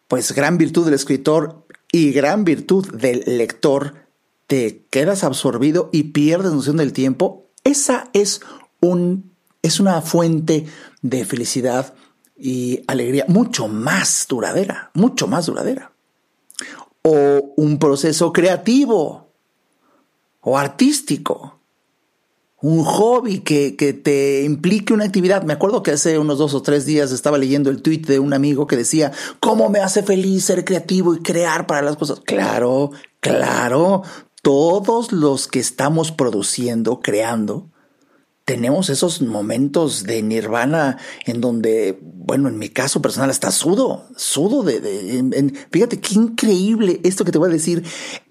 pues 0.08 0.32
gran 0.32 0.60
virtud 0.60 0.86
del 0.86 0.94
escritor 0.94 1.66
y 1.92 2.12
gran 2.12 2.46
virtud 2.46 2.88
del 2.94 3.24
lector, 3.26 3.96
te 4.46 4.86
quedas 4.92 5.24
absorbido 5.24 5.90
y 5.92 6.04
pierdes 6.12 6.54
noción 6.54 6.78
del 6.78 6.94
tiempo, 6.94 7.43
esa 7.64 8.10
es, 8.14 8.42
un, 8.82 9.32
es 9.62 9.80
una 9.80 10.02
fuente 10.02 10.66
de 11.02 11.26
felicidad 11.26 11.94
y 12.38 12.84
alegría 12.88 13.26
mucho 13.28 13.68
más 13.68 14.26
duradera, 14.28 14.92
mucho 14.94 15.28
más 15.28 15.46
duradera. 15.46 15.92
O 17.04 17.54
un 17.58 17.80
proceso 17.80 18.32
creativo 18.32 19.32
o 20.42 20.58
artístico 20.58 21.60
un 22.64 22.86
hobby 22.86 23.40
que, 23.40 23.76
que, 23.76 23.92
te 23.92 24.44
implique 24.44 24.94
una 24.94 25.04
actividad. 25.04 25.44
Me 25.44 25.52
acuerdo 25.52 25.84
que 25.84 25.92
hace 25.92 26.18
unos 26.18 26.38
dos 26.38 26.54
o 26.54 26.62
tres 26.62 26.86
días 26.86 27.12
estaba 27.12 27.38
leyendo 27.38 27.70
el 27.70 27.82
tweet 27.82 28.04
de 28.04 28.20
un 28.20 28.32
amigo 28.34 28.68
que 28.68 28.78
decía, 28.78 29.12
¿cómo 29.42 29.68
me 29.68 29.80
hace 29.80 30.02
feliz 30.02 30.46
ser 30.46 30.64
creativo 30.64 31.14
y 31.14 31.20
crear 31.20 31.68
para 31.68 31.82
las 31.82 31.98
cosas? 31.98 32.22
Claro, 32.22 32.92
claro, 33.20 34.04
todos 34.44 35.14
los 35.14 35.48
que 35.48 35.60
estamos 35.60 36.12
produciendo, 36.12 37.00
creando, 37.00 37.72
tenemos 38.46 38.90
esos 38.90 39.22
momentos 39.22 40.04
de 40.04 40.22
nirvana 40.22 40.98
en 41.26 41.40
donde, 41.40 41.98
bueno, 42.02 42.50
en 42.50 42.60
mi 42.60 42.68
caso 42.68 43.02
personal, 43.02 43.30
está 43.30 43.52
sudo, 43.52 44.06
sudo 44.18 44.64
de, 44.64 44.82
de 44.82 45.54
fíjate 45.72 46.02
qué 46.02 46.16
increíble 46.16 47.00
esto 47.04 47.24
que 47.24 47.32
te 47.32 47.38
voy 47.38 47.50
a 47.50 47.54
decir, 47.54 47.86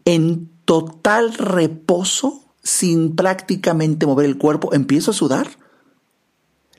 en 0.05 0.51
total 0.67 1.33
reposo 1.33 2.55
sin 2.63 3.17
prácticamente 3.17 4.05
mover 4.05 4.27
el 4.27 4.37
cuerpo, 4.37 4.75
empiezo 4.75 5.13
a 5.13 5.15
sudar. 5.15 5.49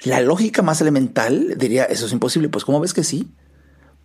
La 0.03 0.21
lógica 0.21 0.61
más 0.61 0.79
elemental 0.79 1.55
diría, 1.57 1.85
eso 1.85 2.05
es 2.05 2.11
imposible. 2.11 2.49
Pues 2.49 2.65
¿cómo 2.65 2.79
ves 2.79 2.93
que 2.93 3.03
sí? 3.03 3.31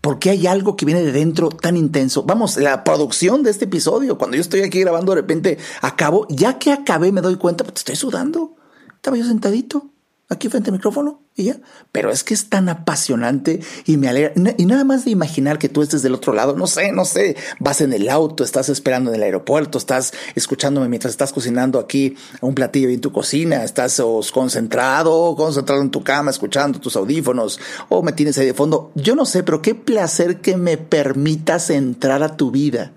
Porque 0.00 0.30
hay 0.30 0.46
algo 0.46 0.76
que 0.76 0.86
viene 0.86 1.02
de 1.02 1.12
dentro 1.12 1.48
tan 1.48 1.76
intenso. 1.76 2.22
Vamos, 2.22 2.56
la 2.56 2.84
producción 2.84 3.42
de 3.42 3.50
este 3.50 3.64
episodio, 3.64 4.16
cuando 4.16 4.36
yo 4.36 4.40
estoy 4.40 4.62
aquí 4.62 4.80
grabando, 4.80 5.12
de 5.12 5.20
repente 5.20 5.58
acabo, 5.80 6.26
ya 6.30 6.58
que 6.58 6.72
acabé 6.72 7.12
me 7.12 7.20
doy 7.20 7.36
cuenta, 7.36 7.64
pues 7.64 7.78
estoy 7.78 7.96
sudando. 7.96 8.54
Estaba 8.96 9.16
yo 9.16 9.24
sentadito 9.24 9.90
aquí 10.28 10.48
frente 10.48 10.70
al 10.70 10.76
micrófono 10.76 11.22
y 11.34 11.44
ya. 11.44 11.60
Pero 11.92 12.10
es 12.10 12.24
que 12.24 12.34
es 12.34 12.48
tan 12.48 12.68
apasionante 12.68 13.60
y 13.86 13.96
me 13.96 14.08
alegra. 14.08 14.32
Y 14.56 14.66
nada 14.66 14.84
más 14.84 15.04
de 15.04 15.10
imaginar 15.10 15.58
que 15.58 15.68
tú 15.68 15.82
estés 15.82 16.02
del 16.02 16.14
otro 16.14 16.32
lado, 16.32 16.54
no 16.54 16.66
sé, 16.66 16.92
no 16.92 17.04
sé, 17.04 17.36
vas 17.60 17.80
en 17.80 17.92
el 17.92 18.08
auto, 18.08 18.44
estás 18.44 18.68
esperando 18.68 19.10
en 19.10 19.16
el 19.16 19.22
aeropuerto, 19.22 19.78
estás 19.78 20.12
escuchándome 20.34 20.88
mientras 20.88 21.12
estás 21.12 21.32
cocinando 21.32 21.78
aquí 21.78 22.16
un 22.40 22.54
platillo 22.54 22.88
en 22.88 23.00
tu 23.00 23.12
cocina, 23.12 23.64
estás 23.64 24.02
concentrado, 24.32 25.34
concentrado 25.36 25.82
en 25.82 25.90
tu 25.90 26.02
cama, 26.02 26.30
escuchando 26.30 26.80
tus 26.80 26.96
audífonos 26.96 27.58
o 27.88 28.02
me 28.02 28.12
tienes 28.12 28.36
ahí 28.38 28.46
de 28.46 28.54
fondo. 28.54 28.92
Yo 28.94 29.14
no 29.14 29.24
sé, 29.24 29.42
pero 29.42 29.62
qué 29.62 29.74
placer 29.74 30.40
que 30.40 30.56
me 30.56 30.76
permitas 30.76 31.70
entrar 31.70 32.22
a 32.22 32.36
tu 32.36 32.50
vida 32.50 32.92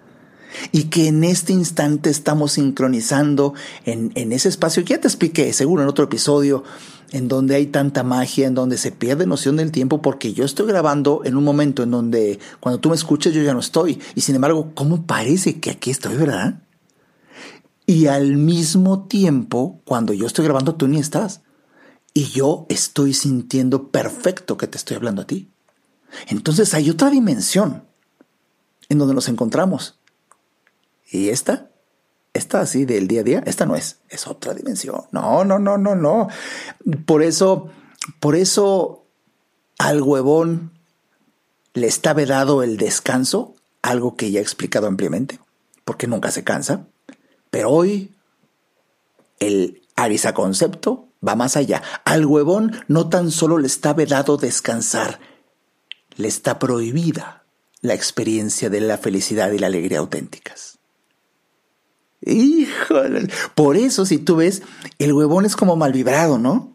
y 0.72 0.86
que 0.86 1.08
en 1.08 1.24
este 1.24 1.54
instante 1.54 2.10
estamos 2.10 2.54
sincronizando 2.54 3.54
en, 3.86 4.12
en 4.16 4.32
ese 4.32 4.50
espacio 4.50 4.84
que 4.84 4.96
ya 4.96 5.02
te 5.02 5.08
expliqué, 5.08 5.54
seguro 5.54 5.84
en 5.84 5.90
otro 5.90 6.06
episodio, 6.06 6.64
en 7.12 7.28
donde 7.28 7.56
hay 7.56 7.68
tanta 7.68 8.04
magia, 8.04 8.48
en 8.48 8.56
donde 8.56 8.78
se 8.78 8.92
pierde 8.92 9.26
noción 9.26 9.58
del 9.58 9.72
tiempo, 9.72 10.02
porque 10.02 10.34
yo 10.34 10.46
estoy 10.46 10.68
grabando 10.68 11.22
en 11.26 11.36
un 11.36 11.44
momento 11.44 11.84
en 11.84 11.92
donde 11.92 12.40
cuando 12.60 12.80
tú 12.80 12.90
me 12.90 12.96
escuchas 12.96 13.34
yo 13.34 13.42
ya 13.44 13.54
no 13.54 13.60
estoy. 13.60 14.00
Y 14.16 14.22
sin 14.22 14.36
embargo, 14.36 14.72
¿cómo 14.74 15.06
parece 15.06 15.60
que 15.60 15.72
aquí 15.72 15.92
estoy, 15.92 16.16
verdad? 16.16 16.62
Y 17.86 18.08
al 18.08 18.38
mismo 18.38 19.08
tiempo, 19.08 19.82
cuando 19.84 20.14
yo 20.14 20.26
estoy 20.26 20.46
grabando, 20.46 20.76
tú 20.76 20.88
ni 20.88 21.00
estás. 21.00 21.42
Y 22.14 22.26
yo 22.26 22.66
estoy 22.70 23.14
sintiendo 23.14 23.90
perfecto 23.90 24.58
que 24.58 24.68
te 24.68 24.78
estoy 24.78 24.96
hablando 24.96 25.24
a 25.24 25.28
ti. 25.28 25.50
Entonces 26.28 26.74
hay 26.74 26.90
otra 26.90 27.10
dimensión 27.10 27.84
en 28.90 28.98
donde 28.98 29.14
nos 29.14 29.28
encontramos. 29.30 30.00
Y 31.12 31.30
esta 31.30 31.71
esta 32.34 32.62
así 32.62 32.86
del 32.86 33.08
día 33.08 33.21
a 33.21 33.24
día, 33.24 33.43
esta 33.45 33.65
no 33.65 33.76
es, 33.76 34.00
es 34.10 34.28
otra 34.28 34.54
dimensión. 34.54 35.04
No, 35.12 35.43
no, 35.43 35.60
no, 35.60 35.78
no, 35.78 35.95
no. 35.95 36.30
Por 37.06 37.24
eso, 37.24 37.69
por 38.19 38.36
eso 38.36 39.06
al 39.78 40.02
huevón 40.02 40.71
le 41.74 41.88
está 41.88 42.13
vedado 42.13 42.63
el 42.63 42.78
descanso, 42.78 43.56
algo 43.82 44.15
que 44.15 44.32
ya 44.32 44.39
he 44.39 44.43
explicado 44.43 44.88
ampliamente, 44.88 45.39
porque 45.84 46.08
nunca 46.08 46.32
se 46.32 46.43
cansa. 46.43 46.88
Pero 47.50 47.69
hoy 47.69 48.15
el 49.39 49.82
Arisa 49.95 50.34
concepto 50.34 51.10
va 51.26 51.36
más 51.36 51.58
allá. 51.58 51.82
Al 52.06 52.26
huevón 52.26 52.71
no 52.88 53.10
tan 53.10 53.32
solo 53.32 53.58
le 53.58 53.67
está 53.67 53.93
vedado 53.93 54.38
descansar, 54.38 55.19
le 56.15 56.30
está 56.30 56.60
prohibida 56.60 57.43
la 57.82 57.93
experiencia 57.93 58.69
de 58.69 58.80
la 58.80 58.97
felicidad 58.97 59.52
y 59.52 59.60
la 59.60 59.67
alegría 59.67 60.00
auténticas. 60.00 60.81
Híjole. 62.22 63.28
Por 63.56 63.78
eso, 63.78 64.06
si 64.06 64.18
tú 64.18 64.38
ves, 64.38 64.62
el 65.00 65.14
huevón 65.14 65.46
es 65.46 65.56
como 65.56 65.76
mal 65.76 65.92
vibrado, 65.92 66.38
¿no? 66.38 66.72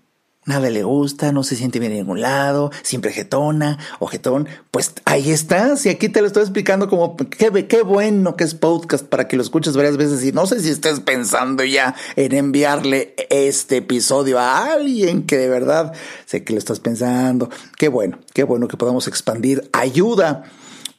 Nada 0.47 0.71
le 0.71 0.85
gusta, 0.85 1.33
no 1.33 1.43
se 1.43 1.57
siente 1.57 1.81
bien 1.81 1.91
en 1.91 1.99
ningún 1.99 2.21
lado, 2.21 2.71
siempre 2.83 3.13
jetona 3.13 3.79
o 3.99 4.07
jetón. 4.07 4.47
Pues 4.71 4.93
ahí 5.05 5.33
está. 5.33 5.77
Si 5.77 5.89
aquí 5.89 6.09
te 6.09 6.21
lo 6.21 6.29
estoy 6.29 6.43
explicando 6.43 6.89
como 6.89 7.17
qué, 7.17 7.67
qué 7.67 7.83
bueno 7.83 8.37
que 8.37 8.45
es 8.45 8.55
podcast 8.55 9.05
para 9.05 9.27
que 9.27 9.37
lo 9.37 9.43
escuches 9.43 9.77
varias 9.77 9.97
veces 9.97 10.23
y 10.25 10.31
no 10.31 10.47
sé 10.47 10.61
si 10.61 10.71
estés 10.71 11.01
pensando 11.01 11.65
ya 11.65 11.97
en 12.15 12.33
enviarle 12.33 13.17
este 13.29 13.79
episodio 13.79 14.39
a 14.39 14.73
alguien 14.73 15.25
que 15.25 15.37
de 15.37 15.49
verdad 15.49 15.93
sé 16.27 16.45
que 16.45 16.53
lo 16.53 16.61
estás 16.61 16.79
pensando. 16.79 17.51
Qué 17.77 17.89
bueno, 17.89 18.21
qué 18.33 18.45
bueno 18.45 18.69
que 18.69 18.77
podamos 18.77 19.09
expandir 19.09 19.69
ayuda 19.73 20.45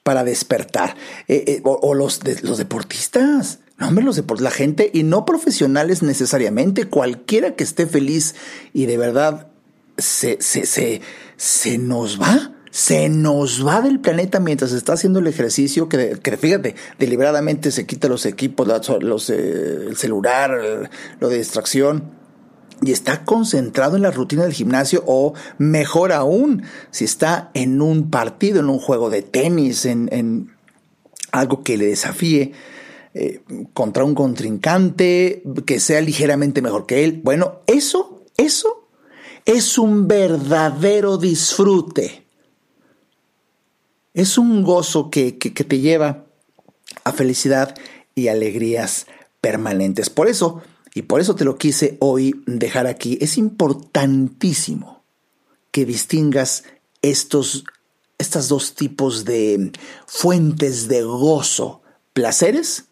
para 0.04 0.26
despertar. 0.26 0.98
Eh, 1.30 1.46
eh, 1.48 1.62
o, 1.64 1.94
los, 1.94 2.20
los 2.44 2.58
deportistas 2.58 3.60
no, 3.78 3.88
hombre, 3.88 4.04
los 4.04 4.16
deportes, 4.16 4.44
la 4.44 4.52
gente 4.52 4.90
y 4.92 5.04
no 5.04 5.24
profesionales 5.26 6.02
necesariamente, 6.02 6.86
cualquiera 6.86 7.56
que 7.56 7.64
esté 7.64 7.86
feliz 7.86 8.36
y 8.74 8.88
de 8.88 8.98
verdad 8.98 9.48
se, 9.98 10.38
se, 10.42 10.66
se, 10.66 11.02
se 11.36 11.78
nos 11.78 12.20
va, 12.20 12.54
se 12.72 13.10
nos 13.10 13.66
va 13.66 13.82
del 13.82 14.00
planeta 14.00 14.40
mientras 14.40 14.72
está 14.72 14.94
haciendo 14.94 15.20
el 15.20 15.28
ejercicio, 15.28 15.90
que, 15.90 16.18
que 16.22 16.38
fíjate, 16.38 16.76
deliberadamente 16.98 17.70
se 17.72 17.86
quita 17.86 18.08
los 18.08 18.26
equipos, 18.26 18.68
los, 19.02 19.30
eh, 19.30 19.86
el 19.88 19.96
celular, 19.96 20.90
lo 21.20 21.30
de 21.30 21.38
distracción 21.38 22.18
y 22.82 22.92
está 22.92 23.26
concentrado 23.26 23.96
en 23.96 24.04
la 24.04 24.12
rutina 24.12 24.44
del 24.44 24.54
gimnasio 24.54 25.04
o 25.06 25.34
mejor 25.58 26.12
aún, 26.14 26.64
si 26.92 27.06
está 27.06 27.50
en 27.54 27.82
un 27.82 28.10
partido, 28.10 28.60
en 28.60 28.70
un 28.70 28.80
juego 28.80 29.10
de 29.10 29.22
tenis, 29.22 29.86
en, 29.86 30.10
en 30.12 30.52
algo 31.32 31.64
que 31.64 31.78
le 31.78 31.88
desafíe 31.88 32.54
eh, 33.14 33.42
contra 33.74 34.04
un 34.04 34.14
contrincante 34.14 35.42
que 35.66 35.80
sea 35.80 36.02
ligeramente 36.02 36.62
mejor 36.62 36.86
que 36.86 37.04
él. 37.04 37.22
Bueno, 37.24 37.62
eso, 37.68 38.24
eso 38.38 38.88
es 39.48 39.78
un 39.78 40.08
verdadero 40.08 41.18
disfrute. 41.18 42.26
Es 44.14 44.38
un 44.38 44.62
gozo 44.62 45.10
que, 45.10 45.38
que, 45.38 45.52
te 45.52 45.80
lleva 45.80 46.26
a 47.06 47.14
felicidad 47.14 47.76
y 48.14 48.28
alegrías 48.28 49.08
permanentes. 49.40 50.10
Por 50.10 50.28
eso, 50.28 50.62
y 50.94 51.04
por 51.04 51.22
eso 51.22 51.36
te 51.36 51.46
lo 51.46 51.58
quise 51.58 51.98
hoy 52.02 52.42
dejar 52.46 52.88
aquí, 52.88 53.18
es 53.22 53.38
importantísimo 53.38 55.04
que 55.72 55.86
distingas 55.86 56.66
estos, 57.02 57.64
estos 58.18 58.50
dos 58.50 58.76
tipos 58.76 59.24
de 59.24 59.72
fuentes 60.08 60.90
de 60.90 61.04
gozo, 61.04 61.82
placeres 62.14 62.87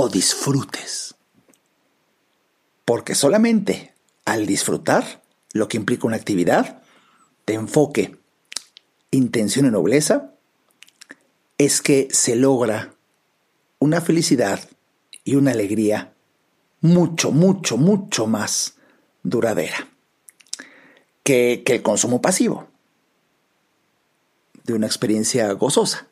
o 0.00 0.08
disfrutes. 0.08 1.14
Porque 2.86 3.14
solamente 3.14 3.92
al 4.24 4.46
disfrutar, 4.46 5.22
lo 5.52 5.68
que 5.68 5.76
implica 5.76 6.06
una 6.06 6.16
actividad, 6.16 6.82
de 7.46 7.54
enfoque, 7.54 8.16
intención 9.10 9.66
y 9.66 9.70
nobleza, 9.70 10.32
es 11.58 11.82
que 11.82 12.08
se 12.12 12.34
logra 12.34 12.94
una 13.78 14.00
felicidad 14.00 14.70
y 15.22 15.34
una 15.34 15.50
alegría 15.50 16.14
mucho, 16.80 17.30
mucho, 17.30 17.76
mucho 17.76 18.26
más 18.26 18.76
duradera 19.22 19.86
que, 21.24 21.62
que 21.66 21.74
el 21.74 21.82
consumo 21.82 22.22
pasivo 22.22 22.68
de 24.64 24.72
una 24.72 24.86
experiencia 24.86 25.52
gozosa. 25.52 26.06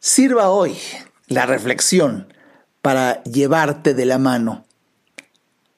Sirva 0.00 0.50
hoy 0.50 0.76
la 1.28 1.46
reflexión 1.46 2.32
para 2.82 3.22
llevarte 3.24 3.94
de 3.94 4.04
la 4.04 4.18
mano 4.18 4.64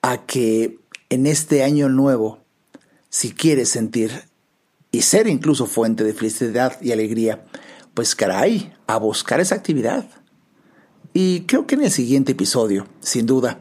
a 0.02 0.26
que 0.26 0.78
en 1.08 1.26
este 1.26 1.62
año 1.62 1.88
nuevo, 1.88 2.40
si 3.08 3.32
quieres 3.32 3.68
sentir 3.68 4.24
y 4.90 5.02
ser 5.02 5.28
incluso 5.28 5.66
fuente 5.66 6.04
de 6.04 6.14
felicidad 6.14 6.80
y 6.80 6.92
alegría, 6.92 7.44
pues 7.94 8.14
caray, 8.14 8.72
a 8.86 8.98
buscar 8.98 9.40
esa 9.40 9.54
actividad. 9.54 10.06
Y 11.12 11.42
creo 11.42 11.66
que 11.66 11.76
en 11.76 11.84
el 11.84 11.90
siguiente 11.90 12.32
episodio, 12.32 12.86
sin 13.00 13.26
duda, 13.26 13.58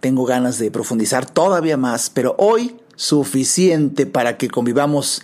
tengo 0.00 0.24
ganas 0.24 0.58
de 0.58 0.70
profundizar 0.70 1.28
todavía 1.30 1.76
más, 1.76 2.10
pero 2.10 2.34
hoy 2.38 2.76
suficiente 2.96 4.06
para 4.06 4.36
que 4.36 4.48
convivamos 4.48 5.22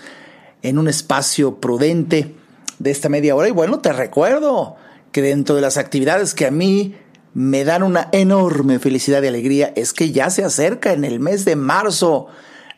en 0.62 0.78
un 0.78 0.88
espacio 0.88 1.60
prudente, 1.60 2.34
de 2.78 2.90
esta 2.90 3.08
media 3.08 3.36
hora 3.36 3.48
y 3.48 3.52
bueno, 3.52 3.78
te 3.80 3.92
recuerdo 3.92 4.76
que 5.14 5.22
dentro 5.22 5.54
de 5.54 5.62
las 5.62 5.76
actividades 5.76 6.34
que 6.34 6.44
a 6.44 6.50
mí 6.50 6.96
me 7.34 7.64
dan 7.64 7.84
una 7.84 8.08
enorme 8.10 8.80
felicidad 8.80 9.22
y 9.22 9.28
alegría 9.28 9.72
es 9.76 9.92
que 9.92 10.10
ya 10.10 10.28
se 10.28 10.42
acerca 10.42 10.92
en 10.92 11.04
el 11.04 11.20
mes 11.20 11.44
de 11.44 11.54
marzo 11.54 12.26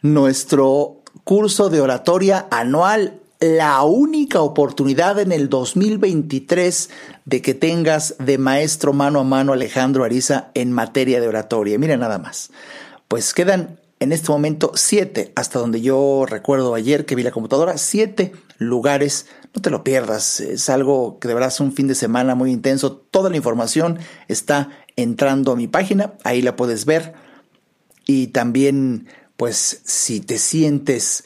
nuestro 0.02 1.00
curso 1.24 1.70
de 1.70 1.80
oratoria 1.80 2.46
anual, 2.50 3.22
la 3.40 3.82
única 3.84 4.42
oportunidad 4.42 5.18
en 5.18 5.32
el 5.32 5.48
2023 5.48 6.90
de 7.24 7.40
que 7.40 7.54
tengas 7.54 8.16
de 8.18 8.36
maestro 8.36 8.92
mano 8.92 9.20
a 9.20 9.24
mano 9.24 9.54
Alejandro 9.54 10.04
Ariza 10.04 10.50
en 10.52 10.72
materia 10.72 11.22
de 11.22 11.28
oratoria. 11.28 11.78
Mira 11.78 11.96
nada 11.96 12.18
más. 12.18 12.50
Pues 13.08 13.32
quedan 13.32 13.80
en 14.06 14.12
este 14.12 14.30
momento 14.30 14.70
siete, 14.76 15.32
hasta 15.34 15.58
donde 15.58 15.80
yo 15.80 16.26
recuerdo 16.28 16.74
ayer 16.74 17.06
que 17.06 17.16
vi 17.16 17.24
la 17.24 17.32
computadora, 17.32 17.76
siete 17.76 18.32
lugares. 18.56 19.26
No 19.52 19.60
te 19.60 19.68
lo 19.68 19.82
pierdas, 19.82 20.38
es 20.38 20.68
algo 20.68 21.18
que 21.18 21.26
de 21.26 21.34
verdad 21.34 21.52
un 21.58 21.72
fin 21.72 21.88
de 21.88 21.96
semana 21.96 22.36
muy 22.36 22.52
intenso. 22.52 22.92
Toda 22.92 23.30
la 23.30 23.36
información 23.36 23.98
está 24.28 24.70
entrando 24.94 25.50
a 25.50 25.56
mi 25.56 25.66
página, 25.66 26.14
ahí 26.22 26.40
la 26.40 26.54
puedes 26.54 26.84
ver. 26.84 27.14
Y 28.06 28.28
también, 28.28 29.08
pues, 29.36 29.80
si 29.84 30.20
te 30.20 30.38
sientes 30.38 31.24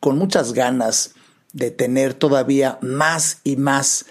con 0.00 0.16
muchas 0.16 0.54
ganas 0.54 1.14
de 1.52 1.70
tener 1.70 2.14
todavía 2.14 2.78
más 2.80 3.40
y 3.44 3.56
más 3.56 4.06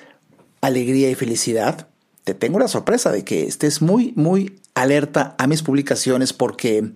alegría 0.61 1.09
y 1.09 1.15
felicidad, 1.15 1.87
te 2.23 2.35
tengo 2.35 2.59
la 2.59 2.67
sorpresa 2.67 3.11
de 3.11 3.23
que 3.25 3.47
estés 3.47 3.81
muy, 3.81 4.13
muy 4.15 4.59
alerta 4.75 5.35
a 5.39 5.47
mis 5.47 5.63
publicaciones 5.63 6.31
porque 6.31 6.93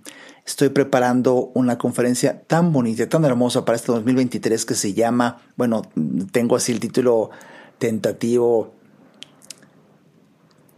estoy 0.47 0.69
preparando 0.69 1.51
una 1.53 1.77
conferencia 1.77 2.41
tan 2.41 2.71
bonita, 2.71 3.07
tan 3.07 3.25
hermosa 3.25 3.65
para 3.65 3.75
este 3.75 3.91
2023 3.91 4.65
que 4.65 4.73
se 4.73 4.93
llama, 4.93 5.41
bueno, 5.57 5.83
tengo 6.31 6.55
así 6.55 6.71
el 6.71 6.79
título 6.79 7.29
tentativo, 7.77 8.73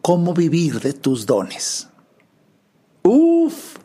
¿Cómo 0.02 0.34
vivir 0.34 0.80
de 0.80 0.94
tus 0.94 1.28
dones? 1.28 1.88
Uf, 3.04 3.76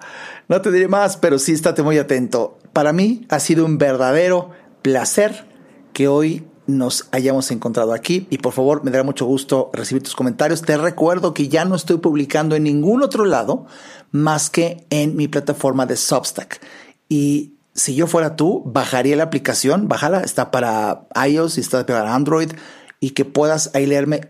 no 0.48 0.62
te 0.62 0.70
diré 0.70 0.88
más, 0.88 1.18
pero 1.18 1.38
sí 1.38 1.52
estate 1.52 1.82
muy 1.82 1.98
atento. 1.98 2.58
Para 2.72 2.94
mí 2.94 3.26
ha 3.28 3.40
sido 3.40 3.66
un 3.66 3.76
verdadero 3.76 4.50
placer 4.80 5.46
que 5.92 6.08
hoy 6.08 6.46
nos 6.66 7.08
hayamos 7.12 7.50
encontrado 7.50 7.92
aquí 7.92 8.26
y 8.30 8.38
por 8.38 8.52
favor 8.52 8.84
me 8.84 8.90
dará 8.90 9.04
mucho 9.04 9.26
gusto 9.26 9.70
recibir 9.72 10.02
tus 10.02 10.14
comentarios. 10.14 10.62
Te 10.62 10.76
recuerdo 10.76 11.34
que 11.34 11.48
ya 11.48 11.64
no 11.64 11.74
estoy 11.74 11.98
publicando 11.98 12.56
en 12.56 12.64
ningún 12.64 13.02
otro 13.02 13.24
lado 13.24 13.66
más 14.10 14.50
que 14.50 14.86
en 14.90 15.16
mi 15.16 15.28
plataforma 15.28 15.86
de 15.86 15.96
Substack. 15.96 16.60
Y 17.08 17.54
si 17.74 17.94
yo 17.94 18.06
fuera 18.06 18.36
tú, 18.36 18.62
bajaría 18.66 19.16
la 19.16 19.24
aplicación, 19.24 19.88
bájala, 19.88 20.20
está 20.20 20.50
para 20.50 21.06
iOS 21.26 21.58
y 21.58 21.60
está 21.60 21.84
para 21.84 22.14
Android 22.14 22.52
y 23.00 23.10
que 23.10 23.24
puedas 23.24 23.70
ahí 23.74 23.86
leerme. 23.86 24.28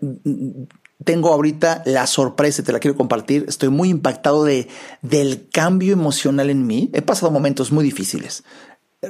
Tengo 1.05 1.33
ahorita 1.33 1.83
la 1.85 2.07
sorpresa, 2.07 2.63
te 2.63 2.73
la 2.73 2.81
quiero 2.81 2.97
compartir. 2.97 3.45
Estoy 3.49 3.69
muy 3.69 3.91
impactado 3.91 4.45
de, 4.45 4.69
del 5.03 5.49
cambio 5.51 5.93
emocional 5.93 6.49
en 6.51 6.67
mí. 6.67 6.91
He 6.95 7.03
pasado 7.03 7.31
momentos 7.31 7.71
muy 7.71 7.85
difíciles 7.85 8.43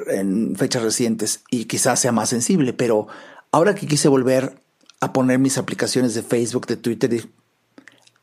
en 0.08 0.56
fechas 0.56 0.82
recientes 0.82 1.42
y 1.50 1.64
quizás 1.66 2.00
sea 2.00 2.12
más 2.12 2.28
sensible, 2.28 2.72
pero 2.72 3.06
ahora 3.50 3.74
que 3.74 3.86
quise 3.86 4.08
volver 4.08 4.54
a 5.00 5.12
poner 5.12 5.38
mis 5.38 5.58
aplicaciones 5.58 6.14
de 6.14 6.22
Facebook, 6.22 6.66
de 6.66 6.76
Twitter, 6.76 7.28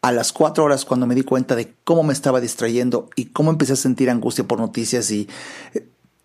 a 0.02 0.12
las 0.12 0.34
cuatro 0.34 0.64
horas 0.64 0.86
cuando 0.86 1.06
me 1.06 1.16
di 1.16 1.24
cuenta 1.24 1.56
de 1.56 1.74
cómo 1.84 2.04
me 2.04 2.14
estaba 2.14 2.42
distrayendo 2.42 3.10
y 3.16 3.26
cómo 3.26 3.52
empecé 3.52 3.74
a 3.74 3.78
sentir 3.78 4.10
angustia 4.10 4.46
por 4.46 4.60
noticias 4.60 5.12
y 5.12 5.28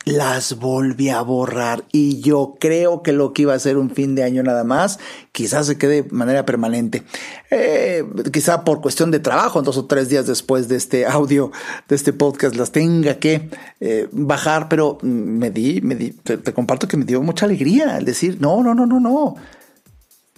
las 0.07 0.55
volví 0.61 1.09
a 1.09 1.21
borrar 1.21 1.85
y 1.91 2.21
yo 2.21 2.55
creo 2.61 3.03
que 3.03 3.13
lo 3.13 3.33
que 3.33 3.43
iba 3.43 3.55
a 3.55 3.59
ser 3.59 3.77
un 3.77 3.91
fin 3.91 4.15
de 4.15 4.23
año 4.23 4.45
nada 4.45 4.63
más, 4.63 5.01
quizás 5.33 5.67
se 5.67 5.79
quede 5.79 6.05
de 6.05 6.11
manera 6.11 6.47
permanente. 6.47 7.03
Eh, 7.51 8.05
quizá 8.33 8.63
por 8.63 8.81
cuestión 8.81 9.11
de 9.11 9.19
trabajo, 9.19 9.63
dos 9.63 9.77
o 9.77 9.87
tres 9.87 10.09
días 10.09 10.29
después 10.29 10.69
de 10.69 10.77
este 10.77 11.07
audio, 11.07 11.51
de 11.89 11.97
este 11.97 12.13
podcast, 12.13 12.55
las 12.55 12.71
tenga 12.71 13.19
que 13.19 13.51
eh, 13.81 14.09
bajar, 14.13 14.69
pero 14.69 14.97
me 15.03 15.51
di, 15.51 15.81
me 15.81 15.97
di, 15.97 16.13
te, 16.13 16.41
comparto 16.55 16.87
que 16.87 16.97
me 16.97 17.05
dio 17.05 17.21
mucha 17.21 17.47
alegría 17.47 17.97
al 17.97 18.05
decir, 18.05 18.39
no, 18.41 18.63
no, 18.63 18.77
no, 18.77 18.87
no, 18.87 19.01
no. 19.01 19.35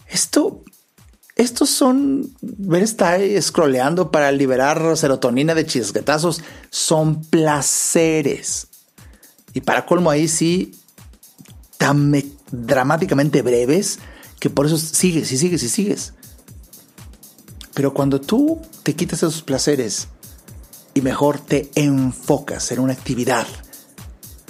Esto, 0.08 0.64
estos 1.36 1.68
son, 1.68 2.32
ver, 2.40 2.82
está 2.82 3.18
scrolleando 3.42 4.10
para 4.10 4.32
liberar 4.32 4.96
serotonina 4.96 5.54
de 5.54 5.66
chisquetazos, 5.66 6.42
son 6.70 7.22
placeres 7.24 8.67
y 9.58 9.60
para 9.60 9.84
colmo 9.84 10.08
ahí 10.08 10.28
sí, 10.28 10.72
tan 11.78 12.14
dramáticamente 12.52 13.42
breves, 13.42 13.98
que 14.38 14.50
por 14.50 14.66
eso 14.66 14.78
sigues 14.78 15.32
y 15.32 15.36
sigues 15.36 15.64
y 15.64 15.68
sigues. 15.68 16.12
Pero 17.74 17.92
cuando 17.92 18.20
tú 18.20 18.62
te 18.84 18.94
quitas 18.94 19.18
esos 19.18 19.42
placeres 19.42 20.06
y 20.94 21.00
mejor 21.00 21.40
te 21.40 21.72
enfocas 21.74 22.70
en 22.70 22.78
una 22.78 22.92
actividad 22.92 23.48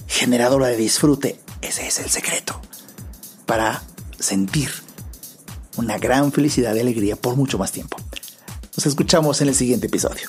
generadora 0.06 0.66
de 0.66 0.76
disfrute, 0.76 1.40
ese 1.62 1.86
es 1.86 2.00
el 2.00 2.10
secreto 2.10 2.60
para 3.46 3.82
sentir 4.18 4.68
una 5.78 5.96
gran 5.96 6.32
felicidad 6.32 6.74
y 6.74 6.80
alegría 6.80 7.16
por 7.16 7.34
mucho 7.34 7.56
más 7.56 7.72
tiempo. 7.72 7.96
Nos 8.76 8.84
escuchamos 8.84 9.40
en 9.40 9.48
el 9.48 9.54
siguiente 9.54 9.86
episodio. 9.86 10.28